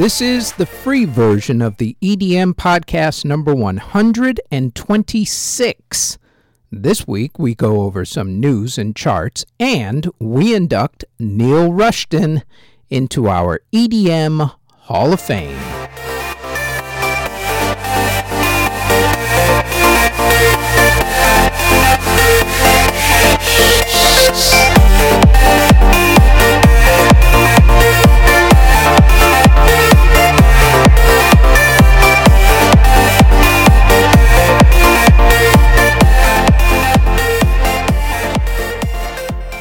This 0.00 0.22
is 0.22 0.52
the 0.52 0.64
free 0.64 1.04
version 1.04 1.60
of 1.60 1.76
the 1.76 1.94
EDM 2.00 2.54
podcast 2.54 3.26
number 3.26 3.54
126. 3.54 6.18
This 6.72 7.06
week 7.06 7.38
we 7.38 7.54
go 7.54 7.82
over 7.82 8.06
some 8.06 8.40
news 8.40 8.78
and 8.78 8.96
charts, 8.96 9.44
and 9.58 10.10
we 10.18 10.54
induct 10.54 11.04
Neil 11.18 11.70
Rushton 11.70 12.44
into 12.88 13.28
our 13.28 13.60
EDM 13.74 14.54
Hall 14.70 15.12
of 15.12 15.20
Fame. 15.20 15.58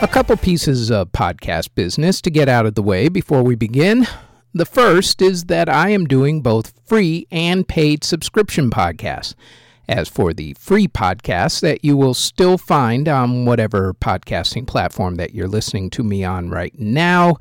A 0.02 0.08
couple 0.08 0.38
pieces 0.38 0.90
of 0.90 1.12
podcast 1.12 1.76
business 1.76 2.22
to 2.22 2.30
get 2.30 2.48
out 2.48 2.66
of 2.66 2.76
the 2.76 2.82
way 2.82 3.10
before 3.10 3.44
we 3.44 3.56
begin. 3.56 4.08
The 4.54 4.66
first 4.66 5.22
is 5.22 5.46
that 5.46 5.68
I 5.68 5.90
am 5.90 6.06
doing 6.06 6.42
both 6.42 6.72
free 6.86 7.28
and 7.32 7.68
paid 7.68 8.06
subscription 8.06 8.70
podcasts. 8.70 9.36
As 9.90 10.08
for 10.08 10.34
the 10.34 10.54
free 10.54 10.88
podcasts 10.88 11.60
that 11.60 11.84
you 11.84 11.98
will 11.98 12.14
still 12.14 12.58
find 12.58 13.10
on 13.10 13.44
whatever 13.44 13.94
podcasting 13.94 14.66
platform 14.66 15.16
that 15.16 15.36
you're 15.36 15.50
listening 15.50 15.90
to 15.92 16.04
me 16.04 16.24
on 16.24 16.50
right 16.50 16.78
now 16.80 17.36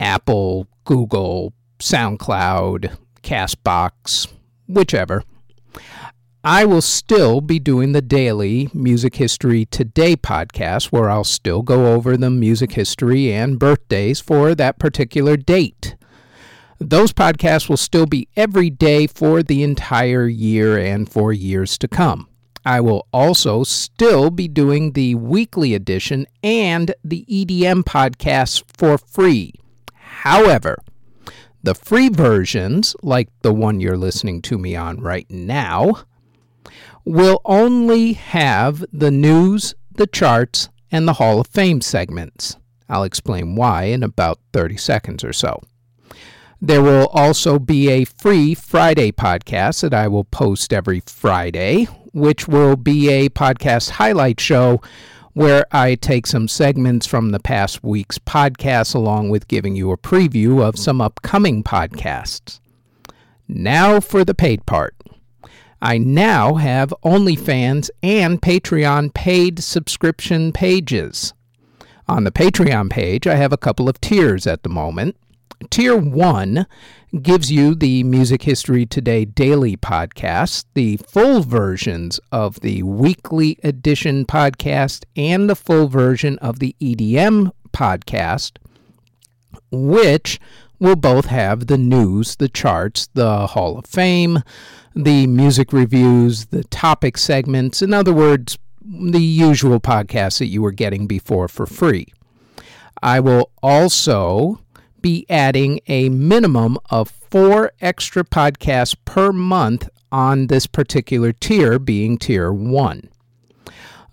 Apple, 0.00 0.66
Google, 0.84 1.52
SoundCloud, 1.78 2.96
Castbox, 3.22 4.26
whichever. 4.66 5.22
I 6.46 6.66
will 6.66 6.82
still 6.82 7.40
be 7.40 7.58
doing 7.58 7.92
the 7.92 8.02
daily 8.02 8.68
Music 8.74 9.16
History 9.16 9.64
Today 9.64 10.14
podcast 10.14 10.92
where 10.92 11.08
I'll 11.08 11.24
still 11.24 11.62
go 11.62 11.94
over 11.94 12.18
the 12.18 12.28
music 12.28 12.72
history 12.72 13.32
and 13.32 13.58
birthdays 13.58 14.20
for 14.20 14.54
that 14.54 14.78
particular 14.78 15.38
date. 15.38 15.96
Those 16.78 17.14
podcasts 17.14 17.70
will 17.70 17.78
still 17.78 18.04
be 18.04 18.28
every 18.36 18.68
day 18.68 19.06
for 19.06 19.42
the 19.42 19.62
entire 19.62 20.26
year 20.26 20.76
and 20.76 21.10
for 21.10 21.32
years 21.32 21.78
to 21.78 21.88
come. 21.88 22.28
I 22.66 22.78
will 22.82 23.08
also 23.10 23.64
still 23.64 24.28
be 24.28 24.46
doing 24.46 24.92
the 24.92 25.14
weekly 25.14 25.72
edition 25.72 26.26
and 26.42 26.94
the 27.02 27.24
EDM 27.24 27.84
podcasts 27.84 28.62
for 28.76 28.98
free. 28.98 29.54
However, 29.94 30.76
the 31.62 31.74
free 31.74 32.10
versions, 32.10 32.94
like 33.02 33.30
the 33.40 33.54
one 33.54 33.80
you're 33.80 33.96
listening 33.96 34.42
to 34.42 34.58
me 34.58 34.76
on 34.76 35.00
right 35.00 35.30
now, 35.30 36.04
will 37.04 37.40
only 37.44 38.14
have 38.14 38.84
the 38.92 39.10
news, 39.10 39.74
the 39.92 40.06
charts, 40.06 40.68
and 40.90 41.06
the 41.06 41.14
Hall 41.14 41.40
of 41.40 41.46
Fame 41.46 41.80
segments. 41.80 42.56
I'll 42.88 43.04
explain 43.04 43.56
why 43.56 43.84
in 43.84 44.02
about 44.02 44.38
30 44.52 44.76
seconds 44.76 45.24
or 45.24 45.32
so. 45.32 45.60
There 46.60 46.82
will 46.82 47.08
also 47.08 47.58
be 47.58 47.90
a 47.90 48.04
free 48.04 48.54
Friday 48.54 49.12
podcast 49.12 49.82
that 49.82 49.92
I 49.92 50.08
will 50.08 50.24
post 50.24 50.72
every 50.72 51.00
Friday, 51.00 51.84
which 52.12 52.48
will 52.48 52.76
be 52.76 53.10
a 53.10 53.28
podcast 53.28 53.90
highlight 53.90 54.40
show 54.40 54.80
where 55.34 55.66
I 55.72 55.96
take 55.96 56.26
some 56.26 56.46
segments 56.46 57.06
from 57.06 57.30
the 57.30 57.40
past 57.40 57.82
week's 57.82 58.18
podcasts 58.18 58.94
along 58.94 59.30
with 59.30 59.48
giving 59.48 59.74
you 59.74 59.90
a 59.90 59.98
preview 59.98 60.62
of 60.62 60.78
some 60.78 61.00
upcoming 61.00 61.64
podcasts. 61.64 62.60
Now 63.48 64.00
for 64.00 64.24
the 64.24 64.34
paid 64.34 64.64
part. 64.64 64.93
I 65.84 65.98
now 65.98 66.54
have 66.54 66.94
OnlyFans 67.04 67.90
and 68.02 68.40
Patreon 68.40 69.12
paid 69.12 69.62
subscription 69.62 70.50
pages. 70.50 71.34
On 72.08 72.24
the 72.24 72.32
Patreon 72.32 72.88
page, 72.88 73.26
I 73.26 73.34
have 73.34 73.52
a 73.52 73.58
couple 73.58 73.86
of 73.86 74.00
tiers 74.00 74.46
at 74.46 74.62
the 74.62 74.70
moment. 74.70 75.14
Tier 75.68 75.94
1 75.94 76.66
gives 77.20 77.52
you 77.52 77.74
the 77.74 78.02
Music 78.02 78.44
History 78.44 78.86
Today 78.86 79.26
daily 79.26 79.76
podcast, 79.76 80.64
the 80.72 80.96
full 80.96 81.42
versions 81.42 82.18
of 82.32 82.60
the 82.60 82.82
weekly 82.82 83.58
edition 83.62 84.24
podcast, 84.24 85.04
and 85.16 85.50
the 85.50 85.56
full 85.56 85.88
version 85.88 86.38
of 86.38 86.60
the 86.60 86.74
EDM 86.80 87.52
podcast, 87.74 88.52
which 89.70 90.40
will 90.78 90.96
both 90.96 91.26
have 91.26 91.66
the 91.66 91.78
news, 91.78 92.36
the 92.36 92.48
charts, 92.48 93.08
the 93.12 93.48
Hall 93.48 93.76
of 93.76 93.84
Fame, 93.84 94.42
the 94.94 95.26
music 95.26 95.72
reviews, 95.72 96.46
the 96.46 96.64
topic 96.64 97.18
segments, 97.18 97.82
in 97.82 97.92
other 97.92 98.12
words, 98.12 98.58
the 98.84 99.22
usual 99.22 99.80
podcasts 99.80 100.38
that 100.38 100.46
you 100.46 100.62
were 100.62 100.72
getting 100.72 101.06
before 101.06 101.48
for 101.48 101.66
free. 101.66 102.06
I 103.02 103.20
will 103.20 103.50
also 103.62 104.60
be 105.00 105.26
adding 105.28 105.80
a 105.86 106.08
minimum 106.08 106.78
of 106.90 107.10
four 107.10 107.72
extra 107.80 108.24
podcasts 108.24 108.96
per 109.04 109.32
month 109.32 109.88
on 110.12 110.46
this 110.46 110.66
particular 110.66 111.32
tier, 111.32 111.78
being 111.78 112.16
tier 112.16 112.52
one. 112.52 113.10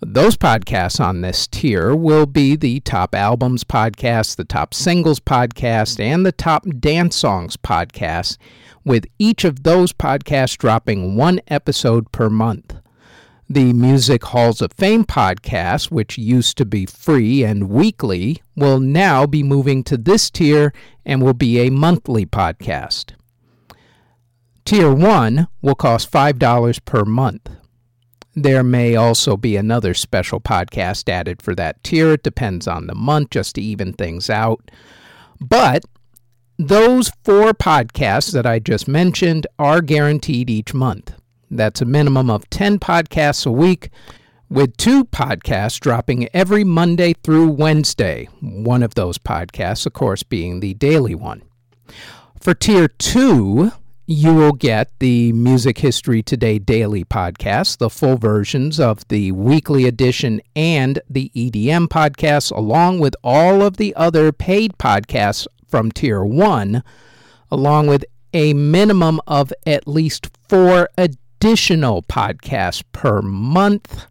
Those 0.04 0.36
podcasts 0.36 0.98
on 0.98 1.20
this 1.20 1.46
tier 1.46 1.94
will 1.94 2.26
be 2.26 2.56
the 2.56 2.80
top 2.80 3.14
albums 3.14 3.62
podcast, 3.62 4.34
the 4.34 4.44
top 4.44 4.74
singles 4.74 5.20
podcast, 5.20 6.00
and 6.00 6.26
the 6.26 6.32
top 6.32 6.66
dance 6.80 7.14
songs 7.14 7.56
podcast 7.56 8.36
with 8.84 9.06
each 9.20 9.44
of 9.44 9.62
those 9.62 9.92
podcasts 9.92 10.58
dropping 10.58 11.14
one 11.14 11.40
episode 11.46 12.10
per 12.10 12.28
month. 12.28 12.74
The 13.48 13.72
Music 13.72 14.24
Halls 14.24 14.60
of 14.60 14.72
Fame 14.72 15.04
podcast, 15.04 15.92
which 15.92 16.18
used 16.18 16.58
to 16.58 16.64
be 16.64 16.84
free 16.84 17.44
and 17.44 17.68
weekly, 17.68 18.42
will 18.56 18.80
now 18.80 19.24
be 19.24 19.44
moving 19.44 19.84
to 19.84 19.96
this 19.96 20.30
tier 20.30 20.72
and 21.06 21.22
will 21.22 21.32
be 21.32 21.60
a 21.60 21.70
monthly 21.70 22.26
podcast. 22.26 23.12
Tier 24.64 24.92
1 24.92 25.46
will 25.60 25.76
cost 25.76 26.10
$5 26.10 26.84
per 26.84 27.04
month. 27.04 27.48
There 28.34 28.62
may 28.62 28.96
also 28.96 29.36
be 29.36 29.56
another 29.56 29.92
special 29.92 30.40
podcast 30.40 31.08
added 31.08 31.42
for 31.42 31.54
that 31.54 31.82
tier. 31.84 32.12
It 32.12 32.22
depends 32.22 32.66
on 32.66 32.86
the 32.86 32.94
month, 32.94 33.30
just 33.30 33.56
to 33.56 33.60
even 33.62 33.92
things 33.92 34.30
out. 34.30 34.70
But 35.40 35.84
those 36.58 37.10
four 37.24 37.52
podcasts 37.52 38.32
that 38.32 38.46
I 38.46 38.58
just 38.58 38.88
mentioned 38.88 39.46
are 39.58 39.80
guaranteed 39.82 40.48
each 40.48 40.72
month. 40.72 41.12
That's 41.50 41.82
a 41.82 41.86
minimum 41.86 42.30
of 42.30 42.48
10 42.48 42.78
podcasts 42.78 43.46
a 43.46 43.52
week, 43.52 43.90
with 44.48 44.76
two 44.76 45.04
podcasts 45.04 45.78
dropping 45.80 46.28
every 46.34 46.64
Monday 46.64 47.14
through 47.22 47.48
Wednesday. 47.48 48.28
One 48.40 48.82
of 48.82 48.94
those 48.94 49.18
podcasts, 49.18 49.84
of 49.84 49.92
course, 49.92 50.22
being 50.22 50.60
the 50.60 50.74
daily 50.74 51.14
one. 51.14 51.42
For 52.40 52.54
Tier 52.54 52.88
2, 52.88 53.72
you 54.06 54.34
will 54.34 54.52
get 54.52 54.90
the 54.98 55.32
Music 55.32 55.78
History 55.78 56.22
Today 56.22 56.58
daily 56.58 57.04
podcast, 57.04 57.78
the 57.78 57.88
full 57.88 58.16
versions 58.16 58.80
of 58.80 59.06
the 59.06 59.30
weekly 59.30 59.86
edition 59.86 60.40
and 60.56 61.00
the 61.08 61.30
EDM 61.36 61.86
podcast, 61.86 62.50
along 62.50 62.98
with 62.98 63.14
all 63.22 63.62
of 63.62 63.76
the 63.76 63.94
other 63.94 64.32
paid 64.32 64.76
podcasts 64.76 65.46
from 65.68 65.92
Tier 65.92 66.24
1, 66.24 66.82
along 67.50 67.86
with 67.86 68.04
a 68.34 68.54
minimum 68.54 69.20
of 69.28 69.52
at 69.66 69.86
least 69.86 70.30
four 70.48 70.88
additional 70.98 72.02
podcasts 72.02 72.82
per 72.90 73.22
month 73.22 74.06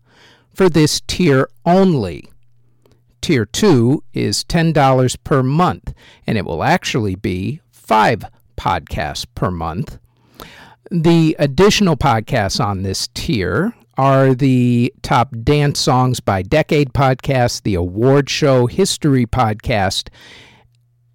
for 0.53 0.69
this 0.69 1.01
tier 1.01 1.49
only. 1.65 2.29
Tier 3.19 3.45
2 3.45 4.03
is 4.13 4.45
$10 4.45 5.17
per 5.25 5.43
month, 5.43 5.93
and 6.25 6.37
it 6.37 6.45
will 6.45 6.63
actually 6.63 7.15
be 7.15 7.59
five 7.71 8.23
podcasts 8.61 9.25
per 9.33 9.49
month. 9.49 9.97
The 10.91 11.35
additional 11.39 11.97
podcasts 11.97 12.63
on 12.63 12.83
this 12.83 13.07
tier 13.15 13.73
are 13.97 14.35
the 14.35 14.93
top 15.01 15.33
dance 15.43 15.79
songs 15.79 16.19
by 16.19 16.43
decade 16.43 16.93
podcast, 16.93 17.63
the 17.63 17.73
award 17.73 18.29
show 18.29 18.67
history 18.67 19.25
podcast, 19.25 20.09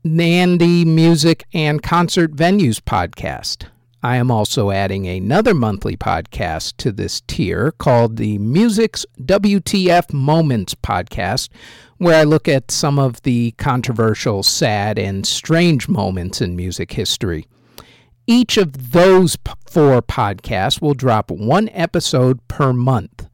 and 0.04 0.60
the 0.60 0.84
music 0.84 1.44
and 1.52 1.82
concert 1.82 2.34
venues 2.34 2.80
podcast. 2.80 3.66
I 4.02 4.16
am 4.16 4.30
also 4.30 4.70
adding 4.72 5.06
another 5.06 5.54
monthly 5.54 5.96
podcast 5.96 6.76
to 6.78 6.90
this 6.90 7.22
tier 7.22 7.72
called 7.72 8.16
the 8.16 8.38
Music's 8.38 9.06
WTF 9.20 10.12
Moments 10.12 10.74
podcast, 10.74 11.48
where 11.98 12.20
I 12.20 12.24
look 12.24 12.48
at 12.48 12.70
some 12.70 12.98
of 12.98 13.22
the 13.22 13.52
controversial, 13.52 14.42
sad, 14.42 14.98
and 14.98 15.26
strange 15.26 15.88
moments 15.88 16.40
in 16.40 16.56
music 16.56 16.92
history. 16.92 17.46
Each 18.26 18.56
of 18.56 18.92
those 18.92 19.36
four 19.68 20.02
podcasts 20.02 20.80
will 20.80 20.94
drop 20.94 21.30
one 21.30 21.68
episode 21.70 22.46
per 22.48 22.72
month. 22.72 23.28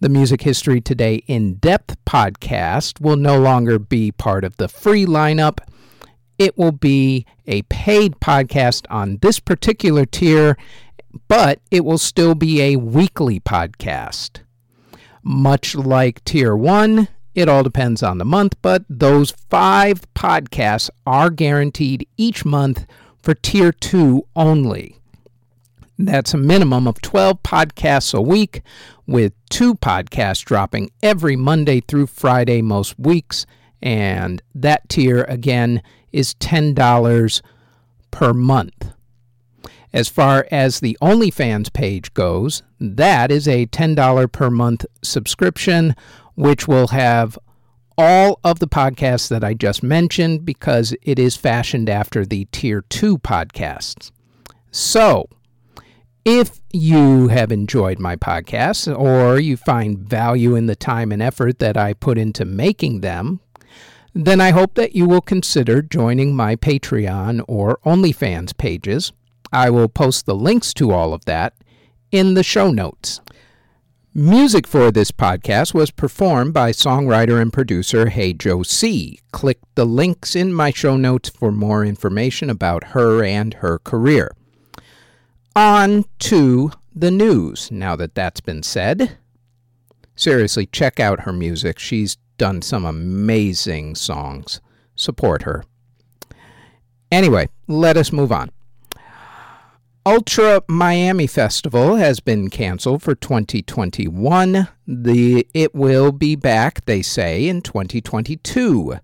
The 0.00 0.08
Music 0.08 0.42
History 0.42 0.80
Today 0.80 1.22
In 1.26 1.54
Depth 1.54 1.96
podcast 2.04 3.00
will 3.00 3.16
no 3.16 3.38
longer 3.40 3.78
be 3.78 4.12
part 4.12 4.44
of 4.44 4.56
the 4.56 4.68
free 4.68 5.06
lineup 5.06 5.58
it 6.38 6.56
will 6.56 6.72
be 6.72 7.26
a 7.46 7.62
paid 7.62 8.20
podcast 8.20 8.86
on 8.88 9.18
this 9.20 9.40
particular 9.40 10.06
tier, 10.06 10.56
but 11.26 11.60
it 11.70 11.84
will 11.84 11.98
still 11.98 12.36
be 12.36 12.62
a 12.62 12.76
weekly 12.76 13.40
podcast. 13.40 14.40
Much 15.22 15.74
like 15.74 16.22
Tier 16.24 16.56
1, 16.56 17.08
it 17.38 17.48
all 17.48 17.62
depends 17.62 18.02
on 18.02 18.18
the 18.18 18.24
month, 18.24 18.56
but 18.62 18.82
those 18.88 19.30
five 19.30 20.02
podcasts 20.14 20.90
are 21.06 21.30
guaranteed 21.30 22.08
each 22.16 22.44
month 22.44 22.84
for 23.22 23.32
Tier 23.32 23.70
2 23.70 24.26
only. 24.34 24.96
That's 25.96 26.34
a 26.34 26.38
minimum 26.38 26.88
of 26.88 27.00
12 27.00 27.44
podcasts 27.44 28.12
a 28.12 28.20
week, 28.20 28.62
with 29.06 29.32
two 29.50 29.76
podcasts 29.76 30.44
dropping 30.44 30.90
every 31.00 31.36
Monday 31.36 31.80
through 31.80 32.08
Friday 32.08 32.60
most 32.60 32.98
weeks. 32.98 33.46
And 33.80 34.42
that 34.56 34.88
tier, 34.88 35.22
again, 35.28 35.80
is 36.10 36.34
$10 36.34 37.42
per 38.10 38.32
month. 38.32 38.92
As 39.92 40.08
far 40.08 40.46
as 40.50 40.80
the 40.80 40.98
OnlyFans 41.00 41.72
page 41.72 42.12
goes, 42.14 42.64
that 42.80 43.30
is 43.30 43.46
a 43.46 43.66
$10 43.66 44.32
per 44.32 44.50
month 44.50 44.84
subscription, 45.02 45.94
which 46.38 46.68
will 46.68 46.86
have 46.88 47.36
all 47.98 48.38
of 48.44 48.60
the 48.60 48.68
podcasts 48.68 49.28
that 49.28 49.42
I 49.42 49.54
just 49.54 49.82
mentioned 49.82 50.44
because 50.44 50.94
it 51.02 51.18
is 51.18 51.36
fashioned 51.36 51.90
after 51.90 52.24
the 52.24 52.44
Tier 52.52 52.82
2 52.88 53.18
podcasts. 53.18 54.12
So, 54.70 55.28
if 56.24 56.60
you 56.72 57.26
have 57.26 57.50
enjoyed 57.50 57.98
my 57.98 58.14
podcasts 58.14 58.86
or 58.96 59.40
you 59.40 59.56
find 59.56 59.98
value 59.98 60.54
in 60.54 60.66
the 60.66 60.76
time 60.76 61.10
and 61.10 61.20
effort 61.20 61.58
that 61.58 61.76
I 61.76 61.92
put 61.92 62.18
into 62.18 62.44
making 62.44 63.00
them, 63.00 63.40
then 64.14 64.40
I 64.40 64.50
hope 64.50 64.74
that 64.74 64.94
you 64.94 65.08
will 65.08 65.20
consider 65.20 65.82
joining 65.82 66.36
my 66.36 66.54
Patreon 66.54 67.44
or 67.48 67.80
OnlyFans 67.84 68.56
pages. 68.56 69.12
I 69.52 69.70
will 69.70 69.88
post 69.88 70.24
the 70.24 70.36
links 70.36 70.72
to 70.74 70.92
all 70.92 71.12
of 71.12 71.24
that 71.24 71.54
in 72.12 72.34
the 72.34 72.44
show 72.44 72.70
notes. 72.70 73.20
Music 74.14 74.66
for 74.66 74.90
this 74.90 75.10
podcast 75.10 75.74
was 75.74 75.90
performed 75.90 76.54
by 76.54 76.72
songwriter 76.72 77.40
and 77.42 77.52
producer 77.52 78.08
Hey 78.08 78.32
Joe 78.32 78.62
C. 78.62 79.20
Click 79.32 79.58
the 79.74 79.84
links 79.84 80.34
in 80.34 80.52
my 80.52 80.70
show 80.70 80.96
notes 80.96 81.28
for 81.28 81.52
more 81.52 81.84
information 81.84 82.48
about 82.48 82.84
her 82.88 83.22
and 83.22 83.54
her 83.54 83.78
career. 83.78 84.34
On 85.54 86.06
to 86.20 86.72
the 86.94 87.10
news. 87.10 87.70
Now 87.70 87.96
that 87.96 88.14
that's 88.14 88.40
been 88.40 88.62
said, 88.62 89.18
seriously, 90.16 90.64
check 90.64 90.98
out 90.98 91.20
her 91.20 91.32
music. 91.32 91.78
She's 91.78 92.16
done 92.38 92.62
some 92.62 92.86
amazing 92.86 93.94
songs. 93.94 94.62
Support 94.96 95.42
her. 95.42 95.64
Anyway, 97.12 97.50
let 97.66 97.98
us 97.98 98.10
move 98.10 98.32
on. 98.32 98.50
Ultra 100.08 100.62
Miami 100.68 101.26
Festival 101.26 101.96
has 101.96 102.18
been 102.18 102.48
canceled 102.48 103.02
for 103.02 103.14
2021. 103.14 104.66
The 104.86 105.46
it 105.52 105.74
will 105.74 106.12
be 106.12 106.34
back, 106.34 106.82
they 106.86 107.02
say, 107.02 107.46
in 107.46 107.60
2022. 107.60 109.00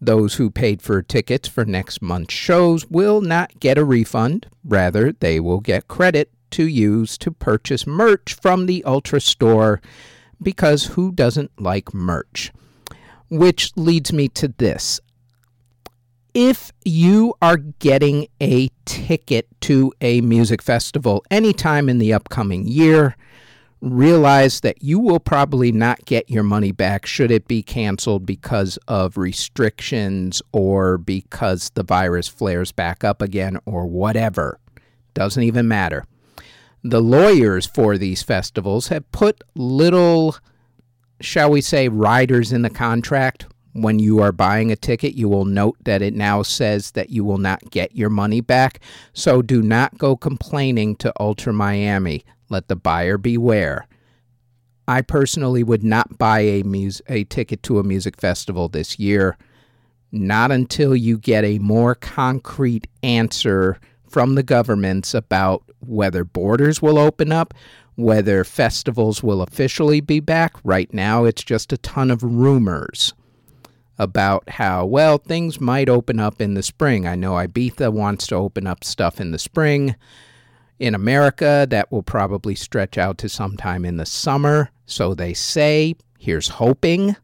Those 0.00 0.34
who 0.34 0.50
paid 0.50 0.82
for 0.82 1.00
tickets 1.00 1.46
for 1.46 1.64
next 1.64 2.02
month's 2.02 2.34
shows 2.34 2.88
will 2.88 3.20
not 3.20 3.60
get 3.60 3.78
a 3.78 3.84
refund. 3.84 4.48
Rather, 4.64 5.12
they 5.12 5.38
will 5.38 5.60
get 5.60 5.86
credit 5.86 6.32
to 6.50 6.66
use 6.66 7.16
to 7.18 7.30
purchase 7.30 7.86
merch 7.86 8.34
from 8.34 8.66
the 8.66 8.82
Ultra 8.82 9.20
store 9.20 9.80
because 10.42 10.86
who 10.86 11.12
doesn't 11.12 11.52
like 11.60 11.94
merch? 11.94 12.50
which 13.30 13.76
leads 13.76 14.12
me 14.12 14.28
to 14.28 14.48
this. 14.48 15.00
If 16.34 16.72
you 16.84 17.34
are 17.40 17.56
getting 17.56 18.28
a 18.40 18.68
ticket 18.84 19.48
to 19.62 19.92
a 20.00 20.20
music 20.20 20.62
festival 20.62 21.24
anytime 21.30 21.88
in 21.88 21.98
the 21.98 22.12
upcoming 22.12 22.66
year, 22.66 23.16
realize 23.80 24.60
that 24.60 24.82
you 24.82 24.98
will 24.98 25.20
probably 25.20 25.72
not 25.72 26.04
get 26.04 26.28
your 26.28 26.42
money 26.42 26.72
back 26.72 27.06
should 27.06 27.30
it 27.30 27.46
be 27.48 27.62
canceled 27.62 28.26
because 28.26 28.78
of 28.88 29.16
restrictions 29.16 30.42
or 30.52 30.98
because 30.98 31.70
the 31.70 31.82
virus 31.84 32.28
flares 32.28 32.72
back 32.72 33.04
up 33.04 33.22
again 33.22 33.58
or 33.64 33.86
whatever. 33.86 34.58
Doesn't 35.14 35.42
even 35.42 35.68
matter. 35.68 36.04
The 36.82 37.00
lawyers 37.00 37.66
for 37.66 37.98
these 37.98 38.22
festivals 38.22 38.88
have 38.88 39.10
put 39.12 39.42
little 39.54 40.36
shall 41.20 41.50
we 41.50 41.60
say, 41.60 41.88
riders 41.88 42.52
in 42.52 42.62
the 42.62 42.70
contract. 42.70 43.46
When 43.74 43.98
you 43.98 44.20
are 44.20 44.32
buying 44.32 44.72
a 44.72 44.76
ticket, 44.76 45.14
you 45.14 45.28
will 45.28 45.44
note 45.44 45.76
that 45.84 46.02
it 46.02 46.14
now 46.14 46.42
says 46.42 46.92
that 46.92 47.10
you 47.10 47.22
will 47.24 47.38
not 47.38 47.70
get 47.70 47.94
your 47.94 48.10
money 48.10 48.40
back. 48.40 48.80
So 49.12 49.42
do 49.42 49.62
not 49.62 49.98
go 49.98 50.16
complaining 50.16 50.96
to 50.96 51.12
Ultra 51.20 51.52
Miami. 51.52 52.24
Let 52.48 52.68
the 52.68 52.76
buyer 52.76 53.18
beware. 53.18 53.86
I 54.88 55.02
personally 55.02 55.62
would 55.62 55.84
not 55.84 56.16
buy 56.16 56.40
a, 56.40 56.62
mus- 56.62 57.02
a 57.08 57.24
ticket 57.24 57.62
to 57.64 57.78
a 57.78 57.84
music 57.84 58.18
festival 58.18 58.68
this 58.68 58.98
year, 58.98 59.36
not 60.10 60.50
until 60.50 60.96
you 60.96 61.18
get 61.18 61.44
a 61.44 61.58
more 61.58 61.94
concrete 61.94 62.86
answer 63.02 63.78
from 64.08 64.34
the 64.34 64.42
governments 64.42 65.12
about 65.12 65.62
whether 65.80 66.24
borders 66.24 66.80
will 66.80 66.98
open 66.98 67.30
up, 67.30 67.52
whether 67.96 68.44
festivals 68.44 69.22
will 69.22 69.42
officially 69.42 70.00
be 70.00 70.20
back. 70.20 70.54
Right 70.64 70.92
now, 70.94 71.24
it's 71.24 71.44
just 71.44 71.70
a 71.72 71.78
ton 71.78 72.10
of 72.10 72.22
rumors 72.22 73.12
about 73.98 74.48
how, 74.48 74.86
well, 74.86 75.18
things 75.18 75.60
might 75.60 75.88
open 75.88 76.20
up 76.20 76.40
in 76.40 76.54
the 76.54 76.62
spring. 76.62 77.06
I 77.06 77.16
know 77.16 77.32
Ibiza 77.32 77.92
wants 77.92 78.26
to 78.28 78.36
open 78.36 78.66
up 78.66 78.84
stuff 78.84 79.20
in 79.20 79.32
the 79.32 79.38
spring. 79.38 79.96
In 80.78 80.94
America, 80.94 81.66
that 81.70 81.90
will 81.90 82.04
probably 82.04 82.54
stretch 82.54 82.96
out 82.96 83.18
to 83.18 83.28
sometime 83.28 83.84
in 83.84 83.96
the 83.96 84.06
summer. 84.06 84.70
So 84.86 85.14
they 85.14 85.34
say, 85.34 85.96
here's 86.18 86.48
hoping, 86.48 87.16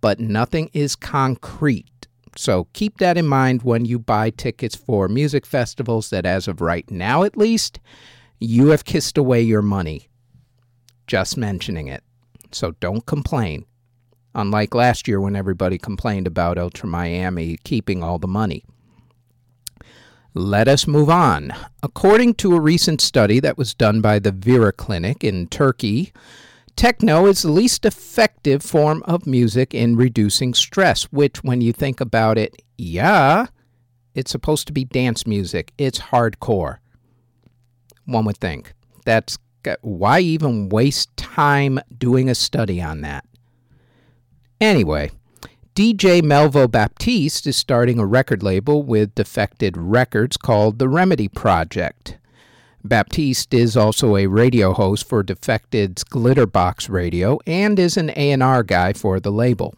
but 0.00 0.18
nothing 0.18 0.70
is 0.72 0.96
concrete. 0.96 2.08
So 2.36 2.66
keep 2.72 2.98
that 2.98 3.16
in 3.16 3.26
mind 3.26 3.62
when 3.62 3.84
you 3.84 3.98
buy 3.98 4.30
tickets 4.30 4.74
for 4.74 5.08
music 5.08 5.46
festivals 5.46 6.10
that, 6.10 6.26
as 6.26 6.48
of 6.48 6.60
right 6.60 6.90
now 6.90 7.22
at 7.22 7.36
least, 7.36 7.78
you 8.40 8.68
have 8.68 8.84
kissed 8.84 9.16
away 9.16 9.40
your 9.40 9.62
money. 9.62 10.08
Just 11.06 11.36
mentioning 11.36 11.86
it. 11.86 12.02
So 12.50 12.72
don't 12.72 13.06
complain. 13.06 13.64
Unlike 14.36 14.74
last 14.74 15.08
year 15.08 15.20
when 15.20 15.34
everybody 15.34 15.78
complained 15.78 16.28
about 16.28 16.58
Ultra 16.58 16.88
Miami 16.88 17.56
keeping 17.64 18.04
all 18.04 18.18
the 18.18 18.28
money. 18.28 18.64
Let 20.34 20.68
us 20.68 20.86
move 20.86 21.10
on. 21.10 21.52
According 21.82 22.34
to 22.34 22.54
a 22.54 22.60
recent 22.60 23.00
study 23.00 23.40
that 23.40 23.56
was 23.56 23.74
done 23.74 24.00
by 24.00 24.18
the 24.18 24.30
Vera 24.30 24.72
Clinic 24.72 25.24
in 25.24 25.48
Turkey, 25.48 26.12
techno 26.76 27.26
is 27.26 27.42
the 27.42 27.50
least 27.50 27.86
effective 27.86 28.62
form 28.62 29.02
of 29.06 29.26
music 29.26 29.72
in 29.74 29.96
reducing 29.96 30.52
stress, 30.52 31.04
which, 31.04 31.42
when 31.42 31.62
you 31.62 31.72
think 31.72 32.00
about 32.00 32.36
it, 32.36 32.62
yeah, 32.76 33.46
it's 34.14 34.30
supposed 34.30 34.66
to 34.66 34.72
be 34.74 34.84
dance 34.84 35.26
music. 35.26 35.72
It's 35.78 35.98
hardcore 35.98 36.76
one 38.06 38.24
would 38.24 38.38
think. 38.38 38.72
That's 39.04 39.38
why 39.82 40.20
even 40.20 40.68
waste 40.68 41.16
time 41.16 41.80
doing 41.96 42.28
a 42.28 42.34
study 42.34 42.80
on 42.80 43.00
that? 43.00 43.24
Anyway, 44.60 45.10
DJ 45.74 46.22
Melvo 46.22 46.70
Baptiste 46.70 47.46
is 47.46 47.56
starting 47.56 47.98
a 47.98 48.06
record 48.06 48.42
label 48.42 48.82
with 48.82 49.14
Defected 49.14 49.76
Records 49.76 50.38
called 50.38 50.78
The 50.78 50.88
Remedy 50.88 51.28
Project. 51.28 52.16
Baptiste 52.82 53.52
is 53.52 53.76
also 53.76 54.16
a 54.16 54.28
radio 54.28 54.72
host 54.72 55.06
for 55.06 55.22
Defected's 55.22 56.04
Glitterbox 56.04 56.88
Radio 56.88 57.38
and 57.46 57.78
is 57.78 57.98
an 57.98 58.10
A&R 58.16 58.62
guy 58.62 58.94
for 58.94 59.20
the 59.20 59.30
label. 59.30 59.74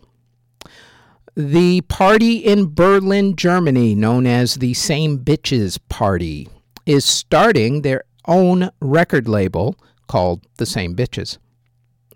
The 1.34 1.80
party 1.82 2.36
in 2.36 2.72
Berlin, 2.72 3.34
Germany, 3.34 3.96
known 3.96 4.26
as 4.26 4.56
the 4.56 4.74
Same 4.74 5.18
Bitches 5.18 5.78
Party, 5.88 6.48
is 6.86 7.04
starting 7.04 7.82
their 7.82 8.04
own 8.26 8.70
record 8.80 9.26
label 9.26 9.76
called 10.06 10.46
The 10.58 10.66
Same 10.66 10.94
Bitches. 10.94 11.38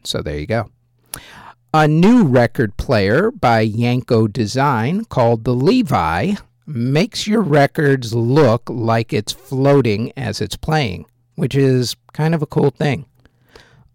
So 0.05 0.23
there 0.23 0.39
you 0.39 0.47
go. 0.47 0.71
A 1.75 1.89
new 1.89 2.25
record 2.25 2.77
player 2.77 3.31
by 3.31 3.61
Yanko 3.61 4.27
Design 4.27 5.07
called 5.07 5.45
the 5.45 5.55
Levi 5.55 6.35
makes 6.67 7.27
your 7.27 7.41
records 7.41 8.13
look 8.13 8.69
like 8.69 9.15
it's 9.15 9.33
floating 9.33 10.13
as 10.15 10.43
it's 10.43 10.55
playing, 10.55 11.07
which 11.37 11.55
is 11.55 11.97
kind 12.13 12.35
of 12.35 12.43
a 12.43 12.47
cool 12.47 12.69
thing. 12.69 13.07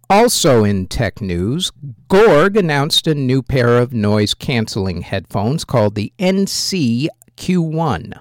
Also 0.10 0.64
in 0.64 0.88
tech 0.88 1.22
news, 1.22 1.72
Korg 2.10 2.58
announced 2.58 3.06
a 3.06 3.14
new 3.14 3.44
pair 3.44 3.78
of 3.78 3.94
noise 3.94 4.34
canceling 4.34 5.02
headphones 5.04 5.64
called 5.64 5.94
the 5.94 6.12
NC 6.18 7.10
Q1. 7.36 8.20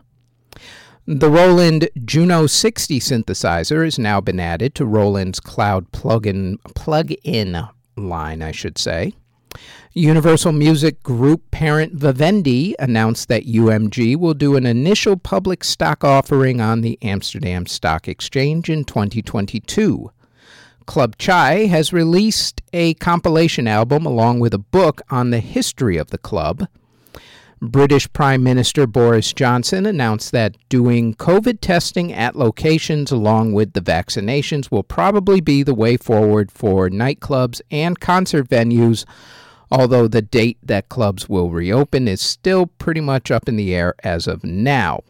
The 1.07 1.31
Roland 1.31 1.89
Juno 2.05 2.47
60 2.47 3.01
synthesizer 3.01 3.85
has 3.85 3.99
now 3.99 4.21
been 4.21 4.39
added 4.39 4.75
to 4.75 4.85
Roland's 4.85 5.41
cloud 5.41 5.93
plug-in 5.93 6.59
plug-in 6.75 7.67
line, 7.97 8.43
I 8.43 8.53
should 8.53 8.77
say. 8.77 9.15
Universal 9.93 10.53
Music 10.53 11.03
Group 11.03 11.51
parent 11.51 11.95
Vivendi 11.95 12.75
announced 12.79 13.29
that 13.29 13.47
UMG 13.47 14.17
will 14.17 14.35
do 14.35 14.57
an 14.57 14.67
initial 14.67 15.17
public 15.17 15.65
stock 15.65 16.05
offering 16.05 16.61
on 16.61 16.83
the 16.83 16.99
Amsterdam 17.03 17.67
Stock 17.67 18.07
Exchange 18.07 18.69
in 18.69 18.85
2022. 18.85 20.11
Club 20.87 21.17
Chai 21.19 21.67
has 21.67 21.93
released 21.93 22.63
a 22.73 22.95
compilation 22.95 23.67
album 23.67 24.07
along 24.07 24.41
with 24.41 24.55
a 24.55 24.59
book 24.59 25.01
on 25.11 25.31
the 25.31 25.41
history 25.41 25.97
of 25.97 26.11
the 26.11 26.19
club. 26.19 26.69
British 27.63 28.13
Prime 28.13 28.43
Minister 28.43 28.87
Boris 28.87 29.33
Johnson 29.33 29.87
announced 29.87 30.31
that 30.33 30.57
doing 30.69 31.15
COVID 31.15 31.61
testing 31.63 32.13
at 32.13 32.37
locations 32.37 33.11
along 33.11 33.55
with 33.55 33.73
the 33.73 33.81
vaccinations 33.81 34.71
will 34.71 34.83
probably 34.83 35.41
be 35.41 35.63
the 35.63 35.75
way 35.75 35.97
forward 35.97 36.53
for 36.53 36.91
nightclubs 36.91 37.63
and 37.71 37.99
concert 37.99 38.51
venues, 38.51 39.07
although 39.71 40.07
the 40.07 40.21
date 40.21 40.59
that 40.63 40.91
clubs 40.91 41.31
will 41.31 41.49
reopen 41.49 42.07
is 42.07 42.21
still 42.21 42.67
pretty 42.67 43.01
much 43.01 43.31
up 43.31 43.49
in 43.49 43.57
the 43.57 43.75
air 43.75 43.95
as 44.05 44.27
of 44.27 44.45
now. 44.45 45.01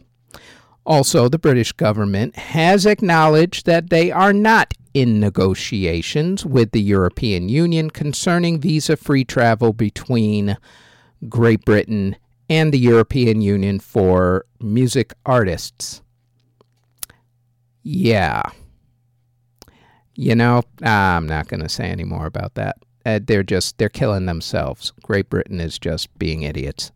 Also, 0.85 1.27
the 1.27 1.37
British 1.37 1.73
government 1.73 2.37
has 2.37 2.85
acknowledged 2.85 3.65
that 3.65 3.89
they 3.89 4.09
are 4.09 4.31
not 4.31 4.73
in 4.93 5.19
negotiations 5.19 6.45
with 6.45 6.71
the 6.71 6.81
European 6.81 7.49
Union 7.49 7.89
concerning 7.89 8.57
visa 8.57 8.95
free 8.95 9.25
travel 9.25 9.73
between 9.73 10.55
Great 11.27 11.65
Britain 11.65 12.15
and 12.49 12.73
the 12.73 12.79
European 12.79 13.41
Union 13.41 13.79
for 13.79 14.45
music 14.59 15.13
artists. 15.25 16.01
Yeah. 17.83 18.41
You 20.15 20.35
know, 20.35 20.63
I'm 20.81 21.27
not 21.27 21.47
going 21.47 21.61
to 21.61 21.69
say 21.69 21.85
any 21.85 22.03
more 22.03 22.25
about 22.25 22.55
that. 22.55 22.77
Uh, 23.05 23.19
they're 23.23 23.43
just 23.43 23.77
they're 23.77 23.87
killing 23.87 24.25
themselves. 24.25 24.91
Great 25.03 25.29
Britain 25.29 25.61
is 25.61 25.79
just 25.79 26.17
being 26.19 26.43
idiots. 26.43 26.91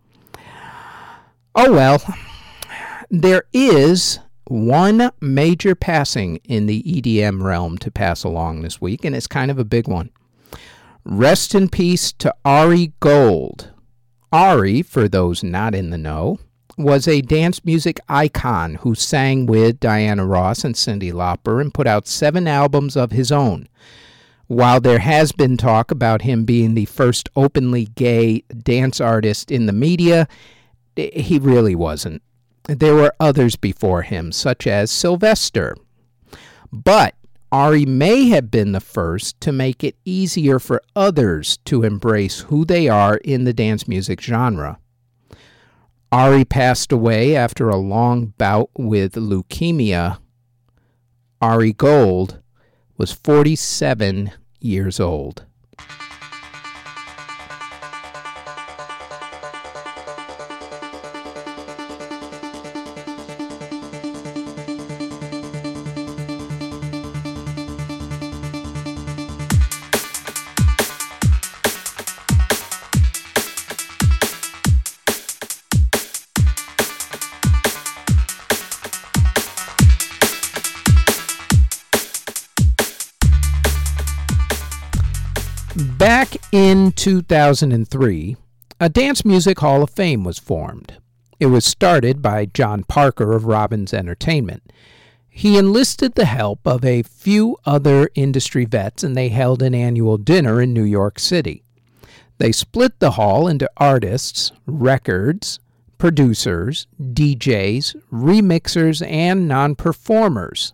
Oh 1.55 1.71
well. 1.71 2.01
There 3.09 3.43
is 3.53 4.19
one 4.45 5.11
major 5.21 5.75
passing 5.75 6.37
in 6.43 6.65
the 6.65 6.83
EDM 6.83 7.41
realm 7.41 7.77
to 7.79 7.91
pass 7.91 8.23
along 8.23 8.61
this 8.61 8.81
week, 8.81 9.05
and 9.05 9.15
it's 9.15 9.27
kind 9.27 9.51
of 9.51 9.59
a 9.59 9.65
big 9.65 9.87
one. 9.87 10.09
Rest 11.05 11.55
in 11.55 11.69
peace 11.69 12.11
to 12.13 12.35
Ari 12.43 12.93
Gold. 12.99 13.71
Ari, 14.31 14.81
for 14.81 15.07
those 15.07 15.43
not 15.43 15.75
in 15.75 15.89
the 15.89 15.97
know, 15.97 16.39
was 16.77 17.07
a 17.07 17.21
dance 17.21 17.63
music 17.65 17.99
icon 18.07 18.75
who 18.75 18.95
sang 18.95 19.45
with 19.45 19.79
Diana 19.79 20.25
Ross 20.25 20.63
and 20.63 20.75
Cyndi 20.75 21.11
Lauper 21.11 21.59
and 21.59 21.73
put 21.73 21.85
out 21.85 22.07
seven 22.07 22.47
albums 22.47 22.95
of 22.95 23.11
his 23.11 23.31
own. 23.31 23.67
While 24.47 24.81
there 24.81 24.99
has 24.99 25.31
been 25.31 25.57
talk 25.57 25.91
about 25.91 26.23
him 26.23 26.45
being 26.45 26.73
the 26.73 26.85
first 26.85 27.29
openly 27.35 27.85
gay 27.85 28.41
dance 28.63 28.99
artist 28.99 29.51
in 29.51 29.65
the 29.65 29.73
media, 29.73 30.27
he 30.95 31.39
really 31.39 31.75
wasn't. 31.75 32.21
There 32.67 32.95
were 32.95 33.13
others 33.19 33.55
before 33.55 34.01
him, 34.03 34.31
such 34.31 34.67
as 34.67 34.91
Sylvester. 34.91 35.75
But 36.71 37.15
Ari 37.51 37.85
may 37.85 38.29
have 38.29 38.49
been 38.49 38.71
the 38.71 38.79
first 38.79 39.41
to 39.41 39.51
make 39.51 39.83
it 39.83 39.97
easier 40.05 40.57
for 40.57 40.81
others 40.95 41.57
to 41.65 41.83
embrace 41.83 42.41
who 42.41 42.63
they 42.63 42.87
are 42.87 43.17
in 43.17 43.43
the 43.43 43.53
dance 43.53 43.89
music 43.89 44.21
genre. 44.21 44.79
Ari 46.13 46.45
passed 46.45 46.93
away 46.93 47.35
after 47.35 47.69
a 47.69 47.75
long 47.75 48.27
bout 48.37 48.69
with 48.77 49.15
leukemia. 49.15 50.19
Ari 51.41 51.73
Gold 51.73 52.39
was 52.97 53.11
47 53.11 54.31
years 54.61 54.99
old. 54.99 55.45
2003, 87.01 88.37
a 88.79 88.87
Dance 88.87 89.25
Music 89.25 89.57
Hall 89.57 89.81
of 89.81 89.89
Fame 89.89 90.23
was 90.23 90.37
formed. 90.37 90.97
It 91.39 91.47
was 91.47 91.65
started 91.65 92.21
by 92.21 92.45
John 92.45 92.83
Parker 92.83 93.33
of 93.33 93.47
Robbins 93.47 93.91
Entertainment. 93.91 94.71
He 95.27 95.57
enlisted 95.57 96.13
the 96.13 96.25
help 96.25 96.59
of 96.63 96.85
a 96.85 97.01
few 97.01 97.57
other 97.65 98.11
industry 98.13 98.65
vets 98.65 99.03
and 99.03 99.17
they 99.17 99.29
held 99.29 99.63
an 99.63 99.73
annual 99.73 100.19
dinner 100.19 100.61
in 100.61 100.73
New 100.73 100.83
York 100.83 101.17
City. 101.17 101.63
They 102.37 102.51
split 102.51 102.99
the 102.99 103.11
hall 103.11 103.47
into 103.47 103.67
artists, 103.77 104.51
records, 104.67 105.59
producers, 105.97 106.85
DJs, 107.01 107.99
remixers, 108.11 109.03
and 109.07 109.47
non 109.47 109.73
performers. 109.73 110.73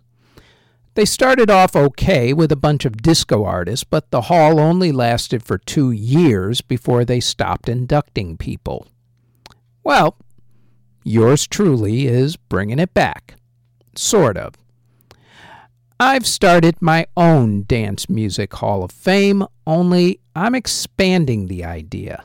They 0.98 1.04
started 1.04 1.48
off 1.48 1.76
okay 1.76 2.32
with 2.32 2.50
a 2.50 2.56
bunch 2.56 2.84
of 2.84 3.00
disco 3.00 3.44
artists, 3.44 3.84
but 3.84 4.10
the 4.10 4.22
hall 4.22 4.58
only 4.58 4.90
lasted 4.90 5.44
for 5.44 5.56
two 5.56 5.92
years 5.92 6.60
before 6.60 7.04
they 7.04 7.20
stopped 7.20 7.68
inducting 7.68 8.36
people. 8.36 8.88
Well, 9.84 10.16
yours 11.04 11.46
truly 11.46 12.08
is 12.08 12.34
bringing 12.34 12.80
it 12.80 12.94
back. 12.94 13.36
Sort 13.94 14.36
of. 14.36 14.54
I've 16.00 16.26
started 16.26 16.82
my 16.82 17.06
own 17.16 17.62
Dance 17.62 18.08
Music 18.08 18.52
Hall 18.54 18.82
of 18.82 18.90
Fame, 18.90 19.44
only 19.68 20.18
I'm 20.34 20.56
expanding 20.56 21.46
the 21.46 21.64
idea. 21.64 22.24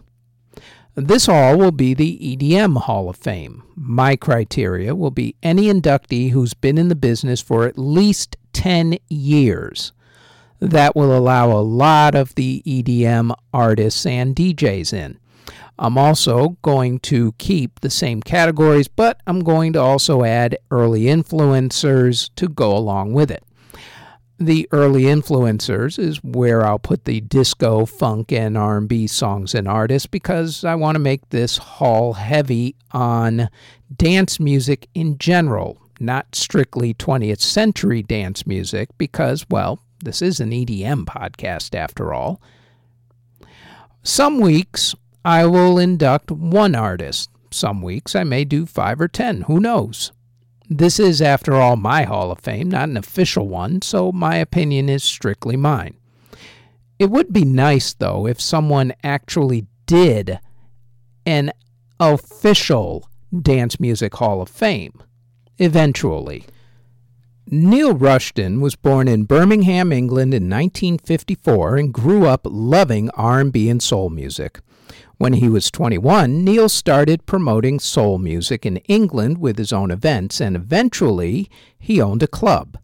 This 0.95 1.27
hall 1.27 1.59
will 1.59 1.71
be 1.71 1.93
the 1.93 2.17
EDM 2.17 2.81
Hall 2.81 3.07
of 3.07 3.17
Fame. 3.17 3.61
My 3.75 4.15
criteria 4.15 4.95
will 4.95 5.11
be 5.11 5.35
any 5.43 5.65
inductee 5.65 6.31
who's 6.31 6.55
been 6.55 6.79
in 6.79 6.87
the 6.87 6.95
business 6.95 7.39
for 7.39 7.67
at 7.67 7.77
least 7.77 8.35
10 8.53 8.97
years. 9.09 9.91
That 10.59 10.95
will 10.95 11.15
allow 11.17 11.51
a 11.51 11.59
lot 11.59 12.15
of 12.15 12.35
the 12.35 12.63
EDM 12.65 13.33
artists 13.53 14.05
and 14.05 14.35
DJs 14.35 14.93
in. 14.93 15.19
I'm 15.77 15.97
also 15.97 16.57
going 16.61 16.99
to 16.99 17.33
keep 17.33 17.79
the 17.79 17.89
same 17.89 18.21
categories, 18.21 18.87
but 18.87 19.19
I'm 19.25 19.41
going 19.41 19.73
to 19.73 19.81
also 19.81 20.23
add 20.23 20.57
early 20.71 21.03
influencers 21.03 22.29
to 22.35 22.47
go 22.47 22.75
along 22.77 23.13
with 23.13 23.31
it. 23.31 23.43
The 24.39 24.67
early 24.71 25.03
influencers 25.03 25.97
is 25.97 26.23
where 26.23 26.65
I'll 26.65 26.79
put 26.79 27.05
the 27.05 27.21
disco, 27.21 27.85
funk, 27.85 28.31
and 28.31 28.57
R&B 28.57 29.07
songs 29.07 29.53
and 29.55 29.67
artists 29.67 30.07
because 30.07 30.63
I 30.63 30.75
want 30.75 30.95
to 30.95 30.99
make 30.99 31.29
this 31.29 31.57
hall 31.57 32.13
heavy 32.13 32.75
on 32.91 33.49
dance 33.95 34.39
music 34.39 34.89
in 34.93 35.17
general, 35.17 35.79
not 36.03 36.35
strictly 36.35 36.93
20th 36.93 37.41
century 37.41 38.03
dance 38.03 38.45
music, 38.45 38.89
because, 38.97 39.45
well, 39.49 39.79
this 40.03 40.21
is 40.21 40.39
an 40.39 40.51
EDM 40.51 41.05
podcast 41.05 41.73
after 41.73 42.13
all. 42.13 42.41
Some 44.03 44.39
weeks 44.39 44.93
I 45.23 45.45
will 45.45 45.79
induct 45.79 46.29
one 46.29 46.75
artist. 46.75 47.29
Some 47.51 47.81
weeks 47.81 48.15
I 48.15 48.23
may 48.23 48.43
do 48.43 48.65
five 48.65 48.99
or 48.99 49.07
ten. 49.07 49.41
Who 49.43 49.59
knows? 49.59 50.11
This 50.69 50.99
is, 50.99 51.21
after 51.21 51.55
all, 51.55 51.75
my 51.75 52.03
Hall 52.03 52.31
of 52.31 52.39
Fame, 52.39 52.69
not 52.69 52.89
an 52.89 52.97
official 52.97 53.47
one, 53.47 53.81
so 53.81 54.11
my 54.11 54.35
opinion 54.35 54.89
is 54.89 55.03
strictly 55.03 55.55
mine. 55.55 55.95
It 56.99 57.09
would 57.09 57.31
be 57.31 57.45
nice, 57.45 57.93
though, 57.93 58.27
if 58.27 58.41
someone 58.41 58.93
actually 59.03 59.67
did 59.85 60.39
an 61.25 61.51
official 61.99 63.09
Dance 63.41 63.79
Music 63.79 64.15
Hall 64.15 64.41
of 64.41 64.49
Fame, 64.49 65.01
eventually. 65.57 66.45
Neil 67.47 67.93
Rushton 67.93 68.61
was 68.61 68.75
born 68.75 69.07
in 69.07 69.25
Birmingham, 69.25 69.91
England 69.91 70.33
in 70.33 70.49
1954 70.49 71.77
and 71.77 71.93
grew 71.93 72.25
up 72.25 72.41
loving 72.45 73.09
R&B 73.11 73.69
and 73.69 73.81
soul 73.81 74.09
music. 74.09 74.59
When 75.17 75.33
he 75.33 75.49
was 75.49 75.69
21, 75.69 76.43
Neil 76.43 76.69
started 76.69 77.25
promoting 77.25 77.79
soul 77.79 78.17
music 78.17 78.65
in 78.65 78.77
England 78.87 79.37
with 79.37 79.57
his 79.57 79.71
own 79.71 79.91
events 79.91 80.41
and 80.41 80.55
eventually 80.55 81.49
he 81.77 82.01
owned 82.01 82.23
a 82.23 82.27
club. 82.27 82.77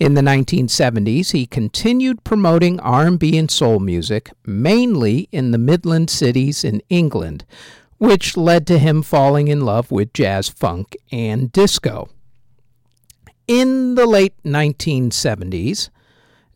In 0.00 0.14
the 0.14 0.22
1970s, 0.22 1.30
he 1.30 1.46
continued 1.46 2.24
promoting 2.24 2.80
R&B 2.80 3.38
and 3.38 3.50
soul 3.50 3.78
music, 3.78 4.32
mainly 4.44 5.28
in 5.30 5.52
the 5.52 5.58
Midland 5.58 6.10
cities 6.10 6.64
in 6.64 6.82
England, 6.88 7.44
which 7.98 8.36
led 8.36 8.66
to 8.66 8.78
him 8.78 9.02
falling 9.02 9.48
in 9.48 9.60
love 9.60 9.90
with 9.90 10.12
jazz 10.12 10.48
funk 10.48 10.96
and 11.10 11.52
disco. 11.52 12.08
In 13.46 13.94
the 13.94 14.06
late 14.06 14.34
1970s, 14.44 15.90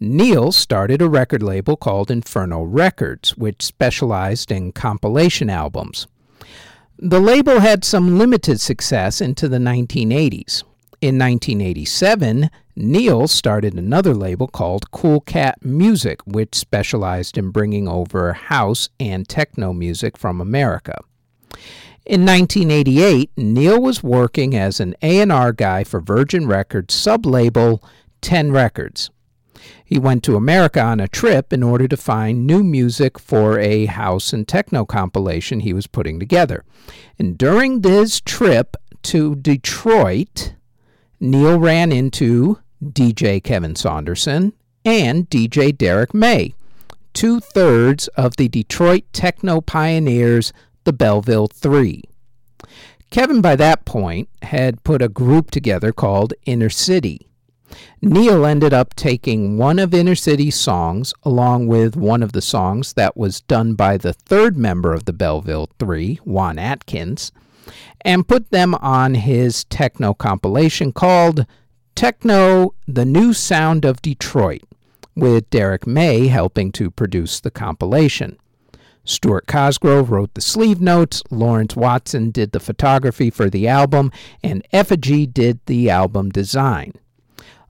Neil 0.00 0.52
started 0.52 1.02
a 1.02 1.09
record 1.09 1.42
label 1.42 1.76
called 1.76 2.11
Inferno 2.11 2.62
Records, 2.62 3.37
which 3.37 3.62
specialized 3.62 4.52
in 4.52 4.73
compilation 4.73 5.50
albums. 5.50 6.07
The 6.99 7.21
label 7.21 7.61
had 7.61 7.85
some 7.85 8.18
limited 8.18 8.61
success 8.61 9.21
into 9.21 9.49
the 9.49 9.59
1980s. 9.59 10.62
In 11.00 11.18
1987, 11.18 12.50
Neil 12.75 13.28
started 13.28 13.75
another 13.75 14.14
label 14.14 14.49
called 14.49 14.90
Cool 14.90 15.21
Cat 15.21 15.64
Music, 15.64 16.21
which 16.26 16.54
specialized 16.54 17.37
in 17.37 17.50
bringing 17.50 17.87
over 17.87 18.33
house 18.33 18.88
and 18.99 19.28
techno 19.28 19.73
music 19.73 20.16
from 20.16 20.40
America. 20.40 21.00
In 22.07 22.25
1988, 22.25 23.31
Neil 23.37 23.81
was 23.81 24.02
working 24.02 24.55
as 24.55 24.81
an 24.81 24.95
A&R 25.02 25.52
guy 25.52 25.85
for 25.85 26.00
Virgin 26.00 26.47
Records 26.47 26.95
sub-label 26.95 27.83
10 28.23 28.50
Records. 28.50 29.11
He 29.85 29.99
went 29.99 30.23
to 30.25 30.37
America 30.37 30.81
on 30.81 31.00
a 31.00 31.09
trip 31.09 31.52
in 31.52 31.62
order 31.62 31.88
to 31.88 31.97
find 31.97 32.47
new 32.47 32.62
music 32.62 33.19
for 33.19 33.59
a 33.59 33.87
house 33.87 34.33
and 34.33 34.47
techno 34.47 34.85
compilation 34.85 35.61
he 35.61 35.73
was 35.73 35.87
putting 35.87 36.19
together. 36.19 36.64
And 37.19 37.37
during 37.37 37.81
this 37.81 38.21
trip 38.21 38.76
to 39.02 39.37
Detroit, 39.37 40.55
Neil 41.21 41.59
ran 41.59 41.90
into 41.93 42.59
DJ 42.83 43.43
Kevin 43.43 43.75
Saunderson 43.75 44.52
and 44.85 45.28
DJ 45.28 45.76
Derrick 45.76 46.14
May, 46.14 46.55
two 47.12 47.40
thirds 47.40 48.09
of 48.09 48.37
the 48.37 48.49
Detroit 48.49 49.05
techno 49.12 49.61
pioneers, 49.61 50.52
the 50.88 50.92
Belleville 50.95 51.49
Three. 51.49 52.02
Kevin, 53.11 53.42
by 53.42 53.57
that 53.57 53.85
point, 53.85 54.30
had 54.40 54.83
put 54.85 55.02
a 55.02 55.09
group 55.11 55.50
together 55.50 55.92
called 55.92 56.33
Inner 56.47 56.71
City. 56.71 57.28
Neil 58.00 58.47
ended 58.47 58.73
up 58.73 58.95
taking 58.95 59.59
one 59.59 59.78
of 59.78 59.92
Inner 59.92 60.14
City's 60.14 60.59
songs, 60.59 61.12
along 61.25 61.66
with 61.66 61.95
one 61.95 62.23
of 62.23 62.33
the 62.33 62.40
songs 62.40 62.95
that 62.95 63.18
was 63.18 63.42
done 63.42 63.75
by 63.75 63.99
the 63.99 64.14
third 64.14 64.57
member 64.57 64.95
of 64.95 65.04
the 65.04 65.12
Belleville 65.12 65.68
Three, 65.78 66.14
Juan 66.25 66.59
Atkins, 66.59 67.33
and 68.00 68.26
put 68.26 68.50
them 68.50 68.75
on 68.76 69.12
his 69.12 69.64
techno 69.64 70.14
compilation 70.14 70.90
called 70.90 71.45
Techno 71.97 72.73
The 72.87 73.04
New 73.04 73.35
Sound 73.35 73.85
of 73.85 74.00
Detroit, 74.00 74.62
with 75.14 75.50
Derrick 75.50 75.87
May 75.87 76.28
helping 76.28 76.73
to 76.73 76.90
produce 76.90 77.40
the 77.40 77.50
compilation. 77.50 78.38
Stuart 79.08 79.46
Cosgrove 79.46 80.10
wrote 80.10 80.34
the 80.34 80.40
sleeve 80.40 80.80
notes, 80.80 81.22
Lawrence 81.30 81.74
Watson 81.74 82.30
did 82.30 82.52
the 82.52 82.60
photography 82.60 83.30
for 83.30 83.48
the 83.48 83.66
album, 83.66 84.12
and 84.42 84.66
Effigy 84.72 85.26
did 85.26 85.60
the 85.66 85.88
album 85.88 86.30
design. 86.30 86.92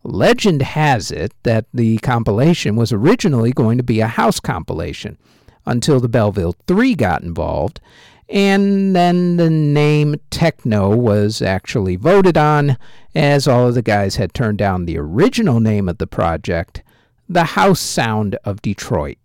Legend 0.02 0.62
has 0.62 1.10
it 1.10 1.32
that 1.44 1.66
the 1.72 1.98
compilation 1.98 2.76
was 2.76 2.92
originally 2.92 3.52
going 3.52 3.78
to 3.78 3.84
be 3.84 4.00
a 4.00 4.06
house 4.06 4.40
compilation 4.40 5.16
until 5.64 6.00
the 6.00 6.08
Belleville 6.08 6.56
3 6.66 6.94
got 6.94 7.22
involved 7.22 7.80
and 8.28 8.94
then 8.94 9.36
the 9.36 9.48
name 9.48 10.16
Techno 10.30 10.94
was 10.94 11.40
actually 11.40 11.96
voted 11.96 12.36
on, 12.36 12.76
as 13.14 13.48
all 13.48 13.68
of 13.68 13.74
the 13.74 13.82
guys 13.82 14.16
had 14.16 14.34
turned 14.34 14.58
down 14.58 14.84
the 14.84 14.98
original 14.98 15.60
name 15.60 15.88
of 15.88 15.98
the 15.98 16.06
project, 16.06 16.82
The 17.28 17.44
House 17.44 17.80
Sound 17.80 18.36
of 18.44 18.60
Detroit. 18.60 19.16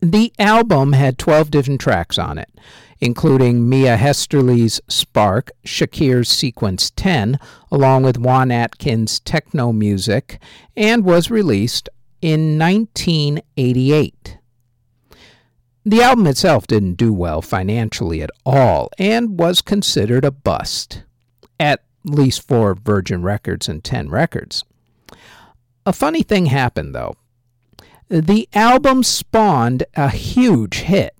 The 0.00 0.32
album 0.38 0.92
had 0.92 1.18
12 1.18 1.50
different 1.50 1.80
tracks 1.80 2.18
on 2.18 2.38
it, 2.38 2.50
including 3.00 3.68
Mia 3.68 3.96
Hesterly's 3.96 4.80
Spark, 4.88 5.50
Shakir's 5.64 6.28
Sequence 6.28 6.90
10, 6.96 7.38
along 7.70 8.02
with 8.02 8.18
Juan 8.18 8.50
Atkins' 8.50 9.20
techno 9.20 9.72
music, 9.72 10.40
and 10.76 11.04
was 11.04 11.30
released 11.30 11.88
in 12.20 12.58
1988. 12.58 14.38
The 15.84 16.02
album 16.02 16.26
itself 16.26 16.66
didn't 16.66 16.94
do 16.94 17.12
well 17.12 17.40
financially 17.40 18.20
at 18.20 18.30
all 18.44 18.90
and 18.98 19.38
was 19.38 19.62
considered 19.62 20.24
a 20.24 20.32
bust, 20.32 21.04
at 21.60 21.84
least 22.02 22.46
for 22.46 22.74
Virgin 22.74 23.22
Records 23.22 23.68
and 23.68 23.84
10 23.84 24.08
Records. 24.08 24.64
A 25.84 25.92
funny 25.92 26.24
thing 26.24 26.46
happened, 26.46 26.92
though. 26.92 27.14
The 28.08 28.48
album 28.54 29.02
spawned 29.02 29.82
a 29.96 30.10
huge 30.10 30.82
hit. 30.82 31.12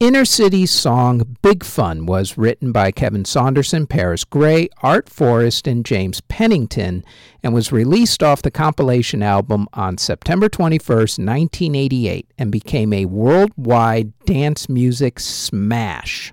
Inner 0.00 0.24
City's 0.24 0.70
song 0.70 1.36
Big 1.42 1.62
Fun 1.62 2.06
was 2.06 2.38
written 2.38 2.72
by 2.72 2.90
Kevin 2.90 3.26
Saunderson, 3.26 3.86
Paris 3.86 4.24
Grey, 4.24 4.70
Art 4.82 5.10
Forrest, 5.10 5.66
and 5.66 5.84
James 5.84 6.22
Pennington, 6.22 7.04
and 7.42 7.52
was 7.52 7.70
released 7.70 8.22
off 8.22 8.40
the 8.40 8.50
compilation 8.50 9.22
album 9.22 9.68
on 9.74 9.98
September 9.98 10.48
21, 10.48 10.96
1988, 10.96 12.30
and 12.38 12.50
became 12.50 12.94
a 12.94 13.04
worldwide 13.04 14.18
dance 14.20 14.70
music 14.70 15.20
smash. 15.20 16.32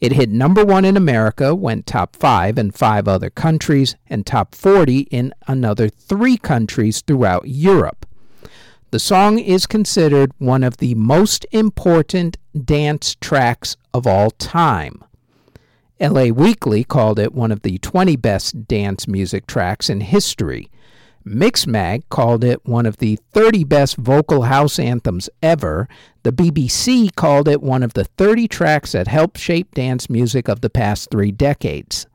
It 0.00 0.12
hit 0.12 0.30
number 0.30 0.64
one 0.64 0.84
in 0.84 0.96
America, 0.96 1.52
went 1.52 1.84
top 1.86 2.14
five 2.14 2.58
in 2.58 2.70
five 2.70 3.08
other 3.08 3.30
countries, 3.30 3.96
and 4.06 4.24
top 4.24 4.54
40 4.54 5.00
in 5.10 5.34
another 5.48 5.88
three 5.88 6.36
countries 6.36 7.00
throughout 7.00 7.48
Europe. 7.48 8.05
The 8.92 9.00
song 9.00 9.40
is 9.40 9.66
considered 9.66 10.30
one 10.38 10.62
of 10.62 10.76
the 10.76 10.94
most 10.94 11.44
important 11.50 12.36
dance 12.64 13.16
tracks 13.20 13.76
of 13.92 14.06
all 14.06 14.30
time. 14.30 15.04
LA 16.00 16.26
Weekly 16.26 16.84
called 16.84 17.18
it 17.18 17.34
one 17.34 17.50
of 17.50 17.62
the 17.62 17.78
20 17.78 18.14
best 18.14 18.68
dance 18.68 19.08
music 19.08 19.48
tracks 19.48 19.90
in 19.90 20.02
history. 20.02 20.70
Mixmag 21.26 22.02
called 22.10 22.44
it 22.44 22.64
one 22.64 22.86
of 22.86 22.98
the 22.98 23.18
30 23.32 23.64
best 23.64 23.96
vocal 23.96 24.42
house 24.42 24.78
anthems 24.78 25.28
ever. 25.42 25.88
The 26.22 26.32
BBC 26.32 27.12
called 27.16 27.48
it 27.48 27.60
one 27.60 27.82
of 27.82 27.94
the 27.94 28.04
30 28.04 28.46
tracks 28.46 28.92
that 28.92 29.08
helped 29.08 29.38
shape 29.38 29.74
dance 29.74 30.08
music 30.08 30.46
of 30.48 30.60
the 30.60 30.70
past 30.70 31.10
three 31.10 31.32
decades. 31.32 32.06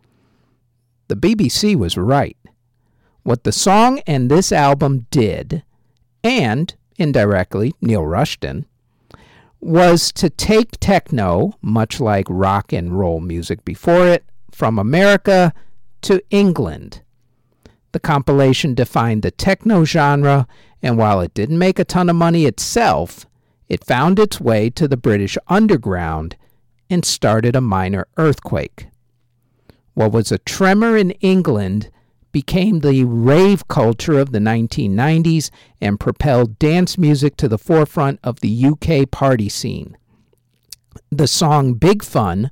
The 1.09 1.17
BBC 1.17 1.75
was 1.75 1.97
right. 1.97 2.37
What 3.23 3.43
the 3.43 3.51
song 3.51 3.99
and 4.07 4.31
this 4.31 4.53
album 4.53 5.07
did 5.11 5.63
and, 6.23 6.73
indirectly, 6.97 7.73
Neil 7.81 8.05
Rushton, 8.05 8.65
was 9.59 10.11
to 10.13 10.29
take 10.29 10.79
techno, 10.79 11.53
much 11.61 11.99
like 11.99 12.25
rock 12.29 12.73
and 12.73 12.97
roll 12.97 13.19
music 13.19 13.63
before 13.63 14.07
it, 14.07 14.25
from 14.51 14.79
America 14.79 15.53
to 16.01 16.21
England. 16.29 17.01
The 17.91 17.99
compilation 17.99 18.73
defined 18.73 19.21
the 19.21 19.31
techno 19.31 19.85
genre, 19.85 20.47
and 20.81 20.97
while 20.97 21.21
it 21.21 21.33
didn't 21.33 21.59
make 21.59 21.77
a 21.77 21.85
ton 21.85 22.09
of 22.09 22.15
money 22.15 22.45
itself, 22.45 23.25
it 23.69 23.85
found 23.85 24.17
its 24.17 24.41
way 24.41 24.69
to 24.71 24.87
the 24.87 24.97
British 24.97 25.37
underground 25.47 26.35
and 26.89 27.05
started 27.05 27.55
a 27.55 27.61
minor 27.61 28.07
earthquake. 28.17 28.87
What 29.93 30.11
was 30.11 30.31
a 30.31 30.39
tremor 30.39 30.97
in 30.97 31.11
England 31.11 31.89
became 32.31 32.79
the 32.79 33.03
rave 33.03 33.67
culture 33.67 34.19
of 34.19 34.31
the 34.31 34.39
1990s 34.39 35.49
and 35.79 35.99
propelled 35.99 36.59
dance 36.59 36.97
music 36.97 37.35
to 37.37 37.47
the 37.47 37.57
forefront 37.57 38.19
of 38.23 38.39
the 38.39 38.65
UK 38.65 39.09
party 39.09 39.49
scene. 39.49 39.97
The 41.09 41.27
song 41.27 41.73
Big 41.73 42.03
Fun 42.03 42.49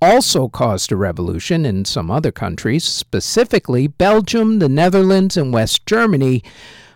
also 0.00 0.48
caused 0.48 0.90
a 0.90 0.96
revolution 0.96 1.64
in 1.64 1.84
some 1.84 2.10
other 2.10 2.32
countries, 2.32 2.84
specifically 2.84 3.86
Belgium, 3.86 4.58
the 4.58 4.68
Netherlands, 4.68 5.36
and 5.36 5.52
West 5.52 5.86
Germany, 5.86 6.42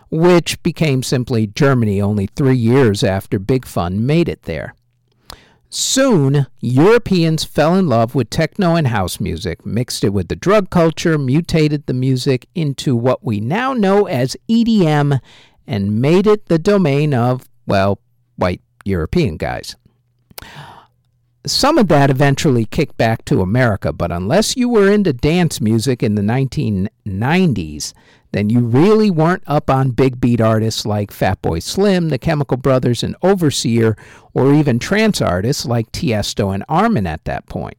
which 0.09 0.61
became 0.63 1.01
simply 1.03 1.47
Germany 1.47 2.01
only 2.01 2.27
three 2.27 2.57
years 2.57 3.03
after 3.03 3.39
Big 3.39 3.65
Fun 3.65 4.05
made 4.05 4.27
it 4.27 4.43
there. 4.43 4.75
Soon, 5.69 6.47
Europeans 6.61 7.43
fell 7.43 7.75
in 7.75 7.87
love 7.87 8.15
with 8.15 8.29
techno 8.29 8.75
and 8.75 8.87
house 8.87 9.19
music, 9.19 9.65
mixed 9.65 10.03
it 10.03 10.13
with 10.13 10.29
the 10.29 10.35
drug 10.35 10.69
culture, 10.69 11.17
mutated 11.17 11.85
the 11.85 11.93
music 11.93 12.47
into 12.55 12.95
what 12.95 13.23
we 13.23 13.41
now 13.41 13.73
know 13.73 14.05
as 14.07 14.37
EDM, 14.49 15.19
and 15.65 16.01
made 16.01 16.25
it 16.25 16.45
the 16.45 16.57
domain 16.57 17.13
of, 17.13 17.49
well, 17.65 17.99
white 18.37 18.61
European 18.85 19.35
guys. 19.35 19.75
some 21.45 21.77
of 21.77 21.87
that 21.87 22.09
eventually 22.09 22.65
kicked 22.65 22.97
back 22.97 23.25
to 23.25 23.41
America, 23.41 23.91
but 23.91 24.11
unless 24.11 24.55
you 24.55 24.69
were 24.69 24.91
into 24.91 25.13
dance 25.13 25.59
music 25.61 26.01
in 26.03 26.15
the 26.15 26.21
1990s, 26.21 27.93
then 28.37 28.51
you 28.51 28.59
really 28.59 29.09
weren't 29.09 29.41
up 29.47 29.67
on 29.67 29.89
big 29.89 30.21
beat 30.21 30.39
artists 30.39 30.85
like 30.85 31.11
Fatboy 31.11 31.63
Slim, 31.63 32.09
the 32.09 32.19
Chemical 32.19 32.55
Brothers, 32.55 33.01
and 33.01 33.15
Overseer, 33.23 33.97
or 34.35 34.53
even 34.53 34.77
trance 34.77 35.21
artists 35.21 35.65
like 35.65 35.91
Tiesto 35.91 36.53
and 36.53 36.63
Armin 36.69 37.07
at 37.07 37.25
that 37.25 37.47
point. 37.47 37.77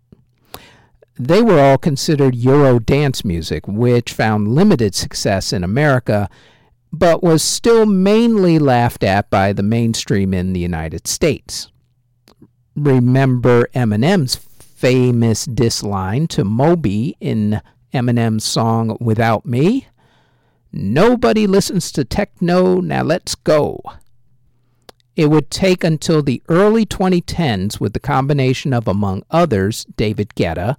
They 1.16 1.42
were 1.42 1.60
all 1.60 1.78
considered 1.78 2.34
Euro 2.34 2.80
dance 2.80 3.24
music, 3.24 3.68
which 3.68 4.12
found 4.12 4.48
limited 4.48 4.96
success 4.96 5.52
in 5.52 5.62
America, 5.62 6.28
but 6.92 7.22
was 7.22 7.42
still 7.42 7.86
mainly 7.86 8.58
laughed 8.58 9.04
at 9.04 9.30
by 9.30 9.52
the 9.52 9.62
mainstream 9.62 10.34
in 10.34 10.54
the 10.54 10.60
United 10.60 11.06
States. 11.06 11.70
Remember 12.74 13.68
Eminem's 13.74 14.34
famous 14.34 15.44
diss 15.44 15.84
line 15.84 16.26
to 16.28 16.44
Moby 16.44 17.16
in 17.20 17.60
Eminem's 17.94 18.44
song 18.44 18.96
Without 19.00 19.46
Me? 19.46 19.86
Nobody 20.72 21.46
listens 21.46 21.90
to 21.92 22.04
techno, 22.04 22.80
now 22.80 23.02
let's 23.02 23.34
go. 23.34 23.80
It 25.16 25.30
would 25.30 25.50
take 25.50 25.82
until 25.82 26.22
the 26.22 26.42
early 26.48 26.86
2010s, 26.86 27.80
with 27.80 27.92
the 27.92 28.00
combination 28.00 28.72
of, 28.72 28.86
among 28.86 29.24
others, 29.30 29.84
David 29.96 30.34
Guetta, 30.36 30.76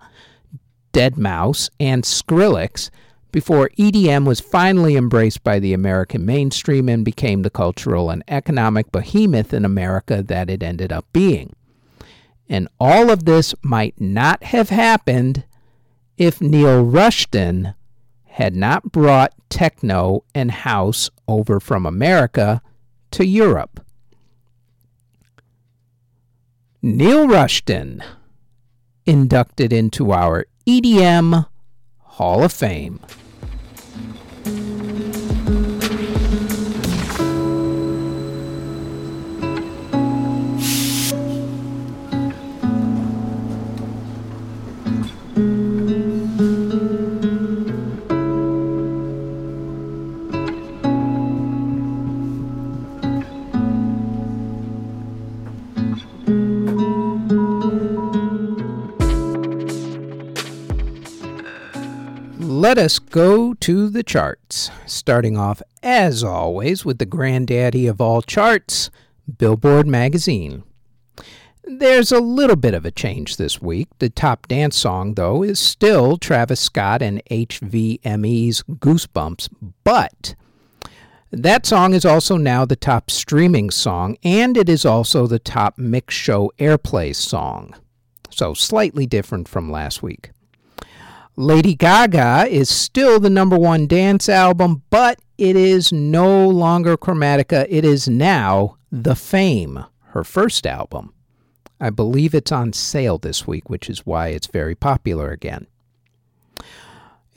Deadmau5, 0.94 1.70
and 1.80 2.04
Skrillex, 2.04 2.90
before 3.32 3.70
EDM 3.78 4.26
was 4.26 4.40
finally 4.40 4.96
embraced 4.96 5.44
by 5.44 5.60
the 5.60 5.74
American 5.74 6.26
mainstream 6.26 6.90
and 6.90 7.06
became 7.06 7.42
the 7.42 7.50
cultural 7.50 8.10
and 8.10 8.24
economic 8.28 8.92
behemoth 8.92 9.54
in 9.54 9.66
America 9.66 10.24
that 10.24 10.50
it 10.50 10.64
ended 10.64 10.92
up 10.92 11.06
being. 11.14 11.56
And 12.48 12.68
all 12.80 13.12
of 13.12 13.26
this 13.26 13.54
might 13.62 14.00
not 14.02 14.44
have 14.46 14.70
happened 14.70 15.44
if 16.18 16.42
Neil 16.42 16.84
Rushton 16.84 17.76
had 18.30 18.56
not 18.56 18.92
brought 18.92 19.34
techno 19.50 20.24
and 20.34 20.52
house 20.52 21.10
over 21.28 21.60
from 21.60 21.86
America 21.86 22.62
to 23.12 23.26
Europe. 23.26 23.86
Neil 26.82 27.28
Rushton, 27.28 28.02
inducted 29.06 29.74
into 29.74 30.12
our 30.12 30.46
EDM 30.66 31.48
Hall 31.98 32.44
of 32.44 32.54
Fame. 32.54 33.00
Let 62.80 62.86
us 62.86 63.00
go 63.00 63.54
to 63.56 63.90
the 63.90 64.04
charts, 64.04 64.72
starting 64.86 65.36
off, 65.36 65.62
as 65.84 66.24
always, 66.24 66.86
with 66.86 66.98
the 66.98 67.06
granddaddy 67.06 67.88
of 67.88 68.00
all 68.00 68.22
charts, 68.22 68.90
Billboard 69.38 69.86
Magazine. 69.86 70.64
There's 71.66 72.14
a 72.14 72.22
little 72.22 72.56
bit 72.56 72.74
of 72.74 72.86
a 72.86 72.92
change 72.92 73.36
this 73.36 73.62
week. 73.62 73.90
The 74.00 74.10
top 74.10 74.48
dance 74.48 74.78
song, 74.78 75.16
though, 75.16 75.44
is 75.44 75.60
still 75.60 76.16
Travis 76.16 76.62
Scott 76.62 77.02
and 77.02 77.22
HVME's 77.30 78.64
Goosebumps, 78.64 79.50
but 79.84 80.36
that 81.34 81.66
song 81.66 81.94
is 81.94 82.06
also 82.06 82.38
now 82.38 82.64
the 82.64 82.78
top 82.78 83.12
streaming 83.12 83.72
song, 83.72 84.16
and 84.24 84.56
it 84.56 84.70
is 84.70 84.86
also 84.86 85.28
the 85.28 85.38
top 85.38 85.78
mix 85.78 86.16
show 86.16 86.50
airplay 86.58 87.14
song. 87.14 87.76
So, 88.30 88.54
slightly 88.54 89.06
different 89.06 89.50
from 89.50 89.70
last 89.70 90.02
week. 90.02 90.32
Lady 91.40 91.74
Gaga 91.74 92.48
is 92.50 92.68
still 92.68 93.18
the 93.18 93.30
number 93.30 93.58
one 93.58 93.88
dance 93.88 94.28
album, 94.28 94.84
but 94.90 95.22
it 95.38 95.56
is 95.56 95.90
no 95.90 96.46
longer 96.50 96.98
Chromatica. 96.98 97.66
It 97.70 97.86
is 97.86 98.10
now 98.10 98.76
The 98.92 99.16
Fame, 99.16 99.86
her 100.08 100.26
first 100.26 100.68
album. 100.68 101.14
I 101.80 101.92
believe 101.92 102.36
it's 102.36 102.52
on 102.52 102.74
sale 102.74 103.18
this 103.18 103.48
week, 103.48 103.70
which 103.70 103.90
is 103.90 104.06
why 104.06 104.28
it's 104.28 104.48
very 104.48 104.76
popular 104.76 105.32
again. 105.32 105.68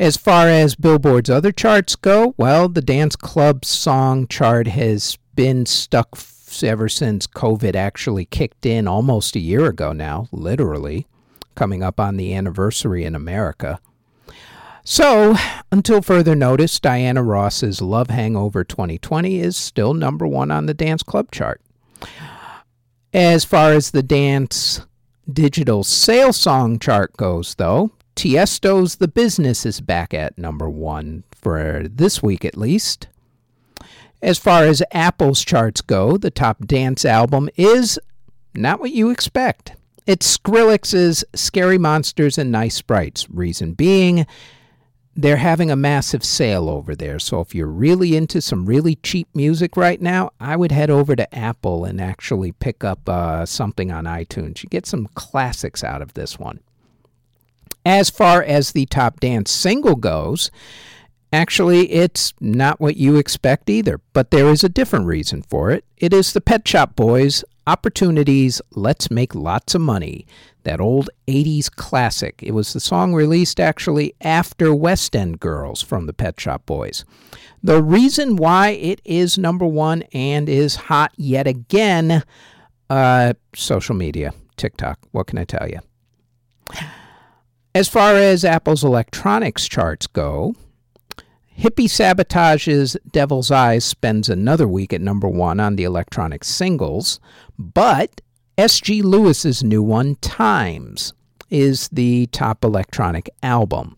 As 0.01 0.17
far 0.17 0.49
as 0.49 0.75
Billboard's 0.75 1.31
other 1.31 1.53
charts 1.53 1.95
go, 1.95 2.35
well, 2.37 2.69
the 2.69 2.83
dance 2.83 3.15
club 3.15 3.65
song 3.65 4.27
chart 4.27 4.67
has 4.67 5.17
been 5.37 5.65
stuck 5.65 6.19
ever 6.61 6.89
since 6.89 7.29
COVID 7.29 7.77
actually 7.77 8.25
kicked 8.25 8.67
in 8.67 8.89
almost 8.89 9.37
a 9.37 9.41
year 9.41 9.67
ago 9.67 9.93
now, 9.93 10.27
literally, 10.33 11.07
coming 11.55 11.85
up 11.85 12.01
on 12.01 12.17
the 12.17 12.35
anniversary 12.35 13.05
in 13.05 13.15
America. 13.15 13.79
So, 14.85 15.37
until 15.71 16.03
further 16.03 16.35
notice, 16.35 16.81
Diana 16.81 17.23
Ross's 17.23 17.81
Love 17.81 18.11
Hangover 18.11 18.65
2020 18.65 19.39
is 19.39 19.57
still 19.57 19.95
number 19.95 20.27
one 20.27 20.51
on 20.51 20.67
the 20.67 20.75
dance 20.75 21.05
club 21.05 21.31
chart. 21.31 21.61
As 23.13 23.45
far 23.45 23.73
as 23.73 23.91
the 23.91 24.03
dance 24.03 24.81
digital 25.33 25.85
sale 25.85 26.33
song 26.33 26.81
chart 26.81 27.17
goes, 27.17 27.55
though, 27.55 27.93
Tiesto's 28.17 28.97
The 28.97 29.09
Business 29.09 29.65
is 29.65 29.81
back 29.81 30.13
at 30.13 30.37
number 30.37 30.69
one 30.69 31.23
for 31.31 31.87
this 31.89 32.23
week 32.23 32.45
at 32.45 32.57
least. 32.57 33.07
As 34.21 34.39
far 34.39 34.65
as 34.65 34.83
Apple's 34.93 35.45
charts 35.45 35.81
go, 35.81 36.17
the 36.17 36.31
top 36.31 36.67
dance 36.67 37.05
album 37.05 37.49
is 37.57 38.01
not 38.55 38.81
what 38.81 38.93
you 38.93 39.11
expect. 39.11 39.75
It's 40.07 40.37
Skrillex's 40.37 41.25
Scary 41.35 41.79
Monsters 41.79 42.37
and 42.37 42.51
Nice 42.51 42.75
Sprites. 42.75 43.31
Reason 43.31 43.73
being, 43.75 44.27
they're 45.15 45.37
having 45.37 45.71
a 45.71 45.77
massive 45.77 46.25
sale 46.25 46.71
over 46.71 46.95
there. 46.95 47.19
So 47.19 47.41
if 47.41 47.55
you're 47.55 47.67
really 47.67 48.17
into 48.17 48.41
some 48.41 48.65
really 48.65 48.97
cheap 48.97 49.29
music 49.35 49.77
right 49.77 50.01
now, 50.01 50.31
I 50.41 50.57
would 50.57 50.73
head 50.73 50.91
over 50.91 51.15
to 51.15 51.35
Apple 51.35 51.85
and 51.85 52.01
actually 52.01 52.53
pick 52.53 52.83
up 52.83 53.09
uh, 53.09 53.45
something 53.45 53.93
on 53.93 54.05
iTunes. 54.05 54.63
You 54.63 54.69
get 54.71 54.87
some 54.87 55.09
classics 55.15 55.85
out 55.85 56.01
of 56.01 56.15
this 56.15 56.39
one. 56.39 56.61
As 57.85 58.09
far 58.11 58.43
as 58.43 58.73
the 58.73 58.87
top 58.87 59.21
dance 59.21 59.51
single 59.51 59.97
goes, 59.97 60.51
actually, 61.33 61.91
it's 61.93 62.33
not 62.41 62.81
what 62.81 62.97
you 62.97 63.17
expect 63.17 63.69
either, 63.69 64.01
but 64.13 64.31
there 64.31 64.49
is 64.49 64.65
a 64.65 64.69
different 64.69 65.07
reason 65.07 65.43
for 65.43 65.71
it. 65.71 65.85
It 65.99 66.15
is 66.15 66.33
the 66.33 66.41
Pet 66.41 66.67
Shop 66.67 66.97
Boys 66.97 67.45
Opportunities, 67.67 68.63
Let's 68.71 69.11
Make 69.11 69.35
Lots 69.35 69.75
of 69.75 69.83
Money, 69.83 70.27
that 70.65 70.81
old 70.81 71.11
80s 71.29 71.71
classic. 71.71 72.43
It 72.43 72.53
was 72.53 72.73
the 72.73 72.81
song 72.81 73.15
released 73.15 73.61
actually 73.61 74.15
after 74.21 74.75
West 74.75 75.15
End 75.17 75.41
Girls 75.41 75.83
from 75.83 76.07
the 76.07 76.13
Pet 76.13 76.41
Shop 76.41 76.65
Boys. 76.67 77.05
The 77.63 77.83
reason 77.83 78.37
why 78.37 78.71
it 78.71 79.01
is 79.05 79.39
number 79.39 79.67
one 79.67 80.03
and 80.13 80.49
is 80.49 80.75
hot 80.75 81.13
yet 81.17 81.47
again, 81.47 82.25
uh, 82.91 83.35
social 83.55 83.95
media, 83.95 84.33
TikTok. 84.57 84.99
What 85.13 85.29
can 85.29 85.39
I 85.39 85.45
tell 85.45 85.69
you? 85.69 85.79
As 87.75 87.89
far 87.89 88.15
as 88.15 88.45
Apple's 88.45 88.85
electronics 88.85 89.67
charts 89.67 90.07
go, 90.07 90.55
Hippie 91.59 91.89
Sabotage's 91.89 92.97
Devil's 93.11 93.51
Eyes 93.51 93.85
spends 93.85 94.29
another 94.29 94.67
week 94.67 94.93
at 94.93 95.01
number 95.01 95.29
one 95.29 95.61
on 95.61 95.77
the 95.77 95.85
electronic 95.85 96.45
singles, 96.45 97.21
but 97.59 98.21
S.G. 98.59 99.01
Lewis's 99.01 99.65
new 99.65 99.83
one, 99.83 100.17
Times, 100.17 101.15
is 101.49 101.89
the 101.89 102.27
top 102.27 102.63
electronic 102.65 103.31
album. 103.43 103.97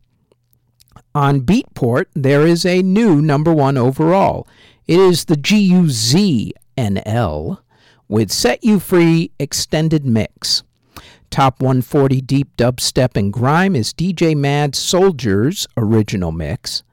On 1.12 1.40
Beatport, 1.40 2.06
there 2.14 2.46
is 2.46 2.64
a 2.64 2.80
new 2.82 3.20
number 3.20 3.52
one 3.52 3.76
overall. 3.76 4.46
It 4.86 5.00
is 5.00 5.24
the 5.24 5.36
GUZ-NL 5.36 6.48
with 8.08 8.30
Set 8.30 8.62
You 8.62 8.78
Free 8.78 9.32
Extended 9.40 10.06
Mix. 10.06 10.62
Top 11.30 11.60
140 11.60 12.20
Deep 12.20 12.56
Dubstep 12.56 13.16
and 13.16 13.32
Grime 13.32 13.74
is 13.74 13.92
DJ 13.92 14.36
Mad 14.36 14.76
Soldier's 14.76 15.66
original 15.76 16.30
mix. 16.30 16.84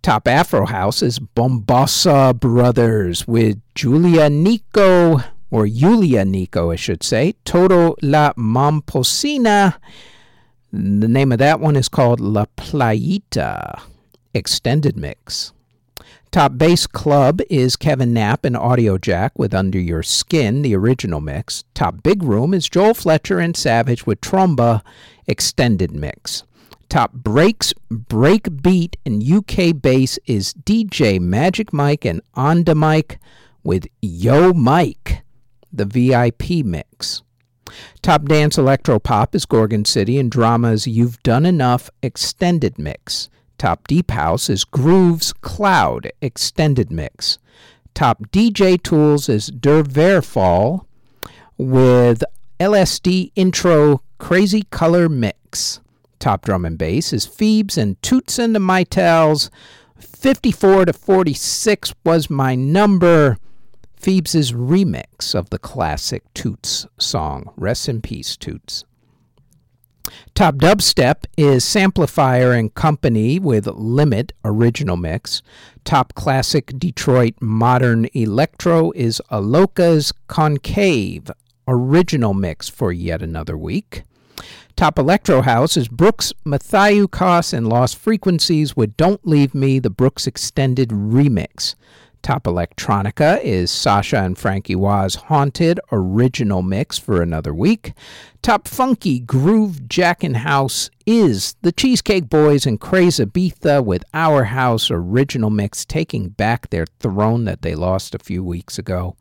Top 0.00 0.26
Afro 0.26 0.64
House 0.64 1.02
is 1.02 1.18
Bombassa 1.18 2.38
Brothers 2.38 3.28
with 3.28 3.60
Julia 3.74 4.30
Nico, 4.30 5.20
or 5.54 5.66
Yulia 5.66 6.24
Nico, 6.24 6.72
I 6.72 6.74
should 6.74 7.04
say, 7.04 7.36
Totó 7.44 7.94
La 8.02 8.32
Momposina. 8.32 9.76
The 10.72 11.06
name 11.06 11.30
of 11.30 11.38
that 11.38 11.60
one 11.60 11.76
is 11.76 11.88
called 11.88 12.18
La 12.18 12.46
Playita 12.56 13.80
Extended 14.34 14.96
Mix. 14.96 15.52
Top 16.32 16.58
Bass 16.58 16.88
Club 16.88 17.40
is 17.48 17.76
Kevin 17.76 18.12
Knapp 18.12 18.44
and 18.44 18.56
Audio 18.56 18.98
Jack 18.98 19.38
with 19.38 19.54
Under 19.54 19.78
Your 19.78 20.02
Skin, 20.02 20.62
the 20.62 20.74
original 20.74 21.20
mix. 21.20 21.62
Top 21.72 22.02
Big 22.02 22.24
Room 22.24 22.52
is 22.52 22.68
Joel 22.68 22.92
Fletcher 22.92 23.38
and 23.38 23.56
Savage 23.56 24.04
with 24.04 24.20
Tromba, 24.20 24.82
extended 25.28 25.92
mix. 25.92 26.42
Top 26.88 27.12
Breaks, 27.12 27.72
Break 27.88 28.60
Beat, 28.60 28.96
and 29.06 29.22
UK 29.22 29.80
Bass 29.80 30.18
is 30.26 30.52
DJ 30.52 31.20
Magic 31.20 31.72
Mike 31.72 32.04
and 32.04 32.22
Onda 32.36 32.74
Mike 32.74 33.20
with 33.62 33.86
Yo 34.02 34.52
Mike, 34.52 35.23
the 35.76 35.84
VIP 35.84 36.64
mix. 36.64 37.22
Top 38.02 38.26
Dance 38.26 38.58
Electro 38.58 38.98
Pop 38.98 39.34
is 39.34 39.46
Gorgon 39.46 39.84
City 39.84 40.18
and 40.18 40.30
Drama's 40.30 40.86
You've 40.86 41.22
Done 41.22 41.46
Enough 41.46 41.90
extended 42.02 42.78
mix. 42.78 43.28
Top 43.58 43.86
Deep 43.88 44.10
House 44.10 44.50
is 44.50 44.64
Grooves 44.64 45.32
Cloud 45.32 46.12
Extended 46.20 46.90
Mix. 46.90 47.38
Top 47.94 48.22
DJ 48.30 48.82
Tools 48.82 49.28
is 49.28 49.46
Der 49.46 49.82
Verfall 49.82 50.84
with 51.56 52.24
LSD 52.58 53.30
Intro 53.36 54.02
Crazy 54.18 54.64
Color 54.70 55.08
Mix. 55.08 55.80
Top 56.18 56.44
Drum 56.44 56.64
and 56.64 56.76
Bass 56.76 57.12
is 57.12 57.26
Phoebes 57.26 57.78
and 57.78 58.00
Toots 58.02 58.38
and 58.38 58.54
the 58.54 58.58
Maytals. 58.58 59.50
54 59.98 60.86
to 60.86 60.92
46 60.92 61.94
was 62.04 62.28
my 62.28 62.54
number. 62.54 63.38
Phoebes' 64.04 64.52
remix 64.52 65.34
of 65.34 65.48
the 65.48 65.58
classic 65.58 66.24
Toots 66.34 66.86
song. 66.98 67.50
Rest 67.56 67.88
in 67.88 68.02
peace, 68.02 68.36
Toots. 68.36 68.84
Top 70.34 70.56
Dubstep 70.56 71.24
is 71.38 71.64
Samplifier 71.64 72.52
and 72.52 72.74
Company 72.74 73.38
with 73.38 73.66
Limit 73.66 74.34
original 74.44 74.98
mix. 74.98 75.40
Top 75.84 76.12
Classic 76.12 76.70
Detroit 76.78 77.32
Modern 77.40 78.04
Electro 78.12 78.90
is 78.90 79.22
Aloka's 79.30 80.12
Concave 80.26 81.30
original 81.66 82.34
mix 82.34 82.68
for 82.68 82.92
yet 82.92 83.22
another 83.22 83.56
week. 83.56 84.02
Top 84.76 84.98
Electro 84.98 85.40
House 85.40 85.78
is 85.78 85.88
Brooks 85.88 86.34
Mathieu 86.44 87.08
and 87.54 87.68
Lost 87.70 87.96
Frequencies 87.96 88.76
with 88.76 88.98
Don't 88.98 89.26
Leave 89.26 89.54
Me, 89.54 89.78
the 89.78 89.88
Brooks 89.88 90.26
Extended 90.26 90.90
Remix. 90.90 91.74
Top 92.24 92.44
Electronica 92.44 93.38
is 93.44 93.70
Sasha 93.70 94.16
and 94.16 94.38
Frankie 94.38 94.74
Wah's 94.74 95.14
Haunted 95.14 95.78
original 95.92 96.62
mix 96.62 96.96
for 96.96 97.20
another 97.20 97.52
week. 97.52 97.92
Top 98.40 98.66
Funky 98.66 99.20
Groove 99.20 99.86
Jackin' 99.90 100.36
House 100.36 100.88
is 101.04 101.54
the 101.60 101.70
Cheesecake 101.70 102.30
Boys 102.30 102.64
and 102.64 102.80
Craze 102.80 103.18
Ibiza 103.18 103.84
with 103.84 104.04
Our 104.14 104.44
House 104.44 104.90
original 104.90 105.50
mix 105.50 105.84
taking 105.84 106.30
back 106.30 106.70
their 106.70 106.86
throne 106.98 107.44
that 107.44 107.60
they 107.60 107.74
lost 107.74 108.14
a 108.14 108.18
few 108.18 108.42
weeks 108.42 108.78
ago. 108.78 109.16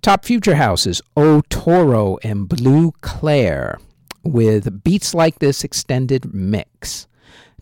Top 0.00 0.24
Future 0.24 0.54
House 0.54 0.86
is 0.86 1.02
O 1.18 1.42
Toro 1.50 2.16
and 2.22 2.48
Blue 2.48 2.92
Claire 3.02 3.78
with 4.22 4.82
Beats 4.82 5.12
Like 5.12 5.38
This 5.38 5.64
extended 5.64 6.32
mix. 6.32 7.08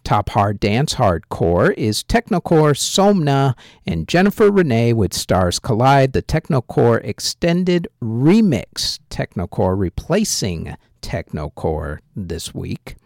Top 0.05 0.29
Hard 0.31 0.61
Dance 0.61 0.97
Hardcore 0.97 1.73
is 1.79 2.05
Technocore 2.05 2.77
Somna 2.77 3.55
and 3.87 4.07
Jennifer 4.07 4.51
Renee 4.51 4.93
with 4.93 5.15
Stars 5.15 5.59
Collide, 5.59 6.13
the 6.13 6.23
Technocore 6.23 7.03
Extended 7.03 7.89
Remix. 8.03 8.99
Technocore 9.09 9.79
replacing 9.79 10.77
Technocore 11.01 12.01
this 12.15 12.55
week. 12.55 12.97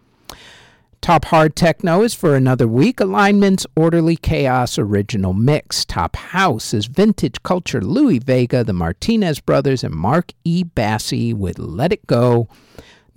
Top 1.01 1.27
Hard 1.27 1.55
Techno 1.55 2.03
is 2.03 2.15
for 2.15 2.35
another 2.35 2.67
week. 2.67 2.99
Alignments 2.99 3.65
Orderly 3.77 4.17
Chaos 4.17 4.77
Original 4.77 5.33
Mix. 5.33 5.85
Top 5.85 6.17
House 6.17 6.75
is 6.75 6.87
Vintage 6.87 7.41
Culture 7.45 7.81
Louis 7.81 8.19
Vega, 8.19 8.65
the 8.65 8.73
Martinez 8.73 9.39
Brothers, 9.39 9.85
and 9.85 9.95
Mark 9.95 10.33
E. 10.45 10.65
Bassey 10.65 11.33
with 11.33 11.61
Let 11.61 11.93
It 11.93 12.09
Go 12.09 12.49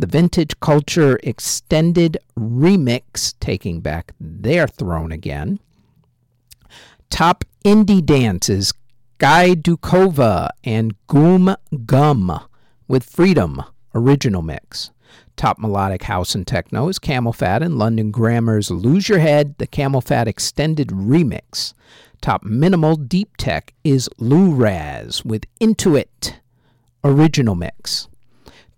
the 0.01 0.07
Vintage 0.07 0.59
Culture 0.59 1.19
Extended 1.21 2.17
Remix, 2.35 3.35
taking 3.39 3.81
back 3.81 4.13
their 4.19 4.67
throne 4.67 5.11
again. 5.11 5.59
Top 7.11 7.45
Indie 7.63 8.03
Dances, 8.03 8.73
Guy 9.19 9.53
Dukova 9.53 10.49
and 10.63 10.95
Goom 11.05 11.55
Gum 11.85 12.39
with 12.87 13.03
Freedom 13.03 13.61
Original 13.93 14.41
Mix. 14.41 14.89
Top 15.35 15.59
Melodic 15.59 16.03
House 16.03 16.33
and 16.33 16.47
Techno 16.47 16.87
is 16.87 16.97
CamelPhat 16.97 17.61
and 17.61 17.77
London 17.77 18.09
Grammar's 18.09 18.71
Lose 18.71 19.07
Your 19.07 19.19
Head, 19.19 19.55
the 19.59 19.67
CamelPhat 19.67 20.25
Extended 20.25 20.87
Remix. 20.87 21.75
Top 22.21 22.43
Minimal 22.43 22.95
Deep 22.95 23.37
Tech 23.37 23.75
is 23.83 24.09
Lou 24.17 24.51
Raz 24.51 25.23
with 25.23 25.45
Intuit 25.59 26.39
Original 27.03 27.53
Mix. 27.53 28.07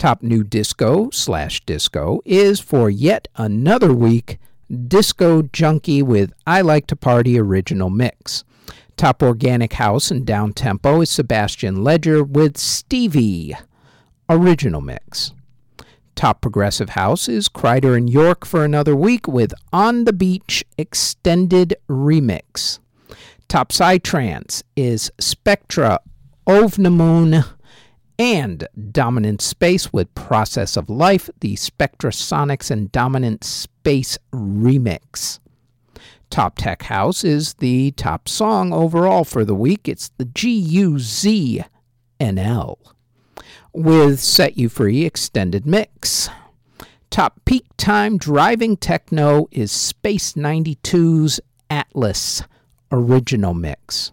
Top 0.03 0.21
New 0.21 0.43
Disco 0.43 1.09
slash 1.11 1.61
Disco 1.65 2.19
is 2.25 2.59
for 2.59 2.89
yet 2.89 3.29
another 3.37 3.93
week 3.93 4.37
Disco 4.89 5.43
Junkie 5.43 6.01
with 6.01 6.33
I 6.45 6.59
Like 6.59 6.87
to 6.87 6.97
Party 6.97 7.39
Original 7.39 7.89
Mix. 7.89 8.43
Top 8.97 9.23
Organic 9.23 9.71
House 9.71 10.11
and 10.11 10.25
Down 10.25 10.51
Tempo 10.51 10.99
is 10.99 11.09
Sebastian 11.09 11.85
Ledger 11.85 12.21
with 12.21 12.57
Stevie 12.57 13.55
Original 14.27 14.81
Mix. 14.81 15.31
Top 16.15 16.41
Progressive 16.41 16.89
House 16.89 17.29
is 17.29 17.47
Kreider 17.47 17.95
and 17.95 18.09
York 18.09 18.45
for 18.45 18.65
another 18.65 18.97
week 18.97 19.25
with 19.25 19.53
On 19.71 20.03
the 20.03 20.11
Beach 20.11 20.65
Extended 20.77 21.77
Remix. 21.87 22.79
Top 23.47 23.71
Psytrance 23.71 24.63
is 24.75 25.09
Spectra 25.17 26.01
Ovnimoon 26.45 27.45
and 28.17 28.67
Dominant 28.91 29.41
Space 29.41 29.91
with 29.91 30.13
Process 30.15 30.77
of 30.77 30.89
Life, 30.89 31.29
the 31.39 31.55
Spectrasonics 31.55 32.69
and 32.71 32.91
Dominant 32.91 33.43
Space 33.43 34.17
remix. 34.31 35.39
Top 36.29 36.57
Tech 36.57 36.83
House 36.83 37.23
is 37.23 37.53
the 37.55 37.91
top 37.91 38.27
song 38.27 38.73
overall 38.73 39.23
for 39.23 39.45
the 39.45 39.55
week. 39.55 39.87
It's 39.87 40.09
the 40.17 40.25
GUZNL 40.25 41.65
with 43.71 44.19
Set 44.19 44.57
You 44.57 44.69
Free 44.69 45.05
Extended 45.05 45.65
Mix. 45.65 46.29
Top 47.09 47.39
Peak 47.45 47.65
Time 47.77 48.17
Driving 48.17 48.77
Techno 48.77 49.47
is 49.51 49.71
Space 49.71 50.33
92's 50.33 51.39
Atlas 51.69 52.43
Original 52.91 53.53
Mix. 53.53 54.11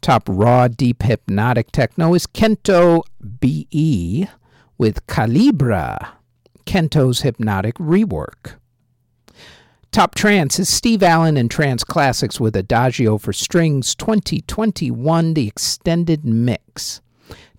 Top 0.00 0.28
raw 0.28 0.68
deep 0.68 1.02
hypnotic 1.02 1.72
techno 1.72 2.14
is 2.14 2.26
Kento 2.26 3.02
BE 3.40 4.26
with 4.78 5.06
Calibra, 5.06 6.08
Kento's 6.64 7.20
hypnotic 7.20 7.76
rework. 7.76 8.56
Top 9.92 10.14
trance 10.14 10.58
is 10.58 10.68
Steve 10.68 11.02
Allen 11.02 11.36
and 11.36 11.50
Trance 11.50 11.84
Classics 11.84 12.40
with 12.40 12.56
Adagio 12.56 13.18
for 13.18 13.32
Strings 13.32 13.94
2021, 13.94 15.34
the 15.34 15.46
extended 15.46 16.24
mix. 16.24 17.02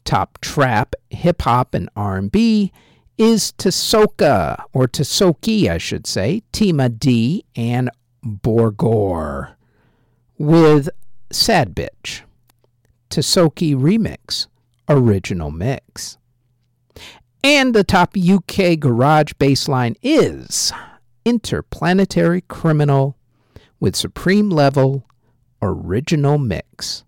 Top 0.04 0.40
trap, 0.42 0.96
hip 1.12 1.44
hop, 1.44 1.76
and 1.76 1.90
R&B 1.96 2.72
is 3.18 3.54
Tasoka, 3.54 4.64
or 4.74 4.88
Tasoki, 4.88 5.70
I 5.70 5.78
should 5.78 6.08
say, 6.08 6.42
Tima 6.52 6.98
D, 6.98 7.46
and 7.56 7.92
Borgore 8.26 9.54
with 10.38 10.90
Sad 11.34 11.76
Bitch. 11.76 12.22
Tasoki 13.10 13.76
Remix 13.76 14.48
Original 14.88 15.52
Mix. 15.52 16.18
And 17.44 17.74
the 17.74 17.84
top 17.84 18.16
UK 18.16 18.80
garage 18.80 19.34
bassline 19.34 19.98
is 20.02 20.72
Interplanetary 21.26 22.40
Criminal 22.42 23.18
with 23.80 23.96
Supreme 23.96 24.50
Level 24.50 25.08
Original 25.62 26.38
Mix. 26.38 27.04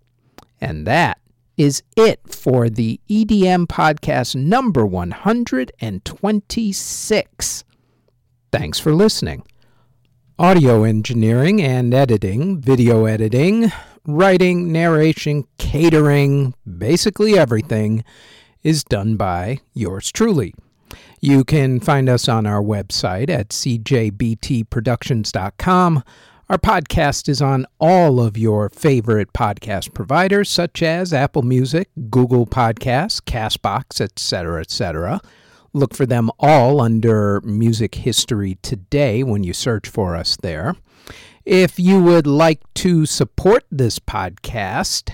And 0.60 0.88
that 0.88 1.20
is 1.56 1.84
it 1.96 2.20
for 2.28 2.70
the 2.70 3.00
EDM 3.10 3.68
podcast 3.68 4.36
number 4.36 4.86
126. 4.86 7.64
Thanks 8.52 8.80
for 8.80 8.94
listening. 8.94 9.44
Audio 10.38 10.84
engineering 10.84 11.62
and 11.62 11.94
editing, 11.94 12.60
video 12.60 13.06
editing, 13.06 13.72
writing, 14.08 14.72
narration, 14.72 15.46
catering, 15.58 16.54
basically 16.78 17.38
everything 17.38 18.04
is 18.64 18.84
done 18.84 19.16
by 19.16 19.60
yours 19.74 20.12
truly. 20.12 20.54
You 21.22 21.44
can 21.44 21.80
find 21.80 22.10
us 22.10 22.30
on 22.30 22.46
our 22.46 22.62
website 22.62 23.30
at 23.30 23.50
cjbtproductions.com. 23.50 26.04
Our 26.48 26.60
podcast 26.60 27.28
is 27.28 27.42
on 27.42 27.66
all 27.80 28.20
of 28.20 28.38
your 28.38 28.70
favorite 28.70 29.34
podcast 29.34 29.96
providers, 29.96 30.48
such 30.48 30.84
as 30.84 31.12
Apple 31.12 31.42
Music, 31.42 31.90
Google 32.12 32.46
Podcasts, 32.46 33.20
Castbox, 33.20 34.00
etc., 34.00 34.62
etc. 34.62 35.22
Look 35.74 35.96
for 35.96 36.06
them 36.06 36.30
all 36.40 36.82
under 36.82 37.42
Music 37.42 37.96
History 37.96 38.60
Today 38.62 39.24
when 39.24 39.44
you 39.44 39.54
search 39.54 39.90
for 39.90 40.16
us 40.16 40.38
there. 40.38 40.76
If 41.46 41.80
you 41.80 42.02
would 42.02 42.26
like 42.26 42.62
to 42.76 43.06
support 43.06 43.66
this 43.70 44.00
podcast, 44.00 45.14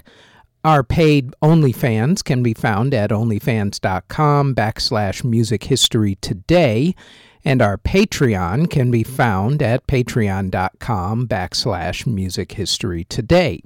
our 0.63 0.81
paid 0.81 1.33
OnlyFans 1.43 2.23
can 2.23 2.41
be 2.41 2.53
found 2.53 2.93
at 2.93 3.09
onlyfans.com 3.09 4.55
backslash 4.55 5.25
music 5.25 5.65
history 5.65 6.15
today, 6.21 6.95
and 7.43 7.61
our 7.61 7.77
Patreon 7.77 8.69
can 8.69 8.89
be 8.89 9.03
found 9.03 9.61
at 9.61 9.85
patreon.com 9.87 11.27
backslash 11.27 12.07
music 12.07 12.53
history 12.53 13.03
today. 13.03 13.61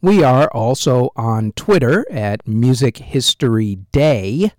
We 0.00 0.24
are 0.24 0.48
also 0.48 1.10
on 1.14 1.52
Twitter 1.52 2.04
at 2.10 2.48
Music 2.48 2.98
History 2.98 3.76
Day, 3.92 4.50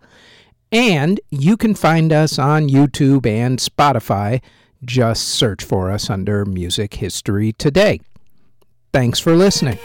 and 0.71 1.19
you 1.29 1.57
can 1.57 1.75
find 1.75 2.13
us 2.13 2.39
on 2.39 2.69
YouTube 2.69 3.25
and 3.25 3.59
Spotify. 3.59 4.41
Just 4.83 5.27
search 5.27 5.63
for 5.63 5.91
us 5.91 6.09
under 6.09 6.45
Music 6.45 6.93
History 6.95 7.53
Today. 7.53 7.99
Thanks 8.93 9.19
for 9.19 9.35
listening. 9.35 9.77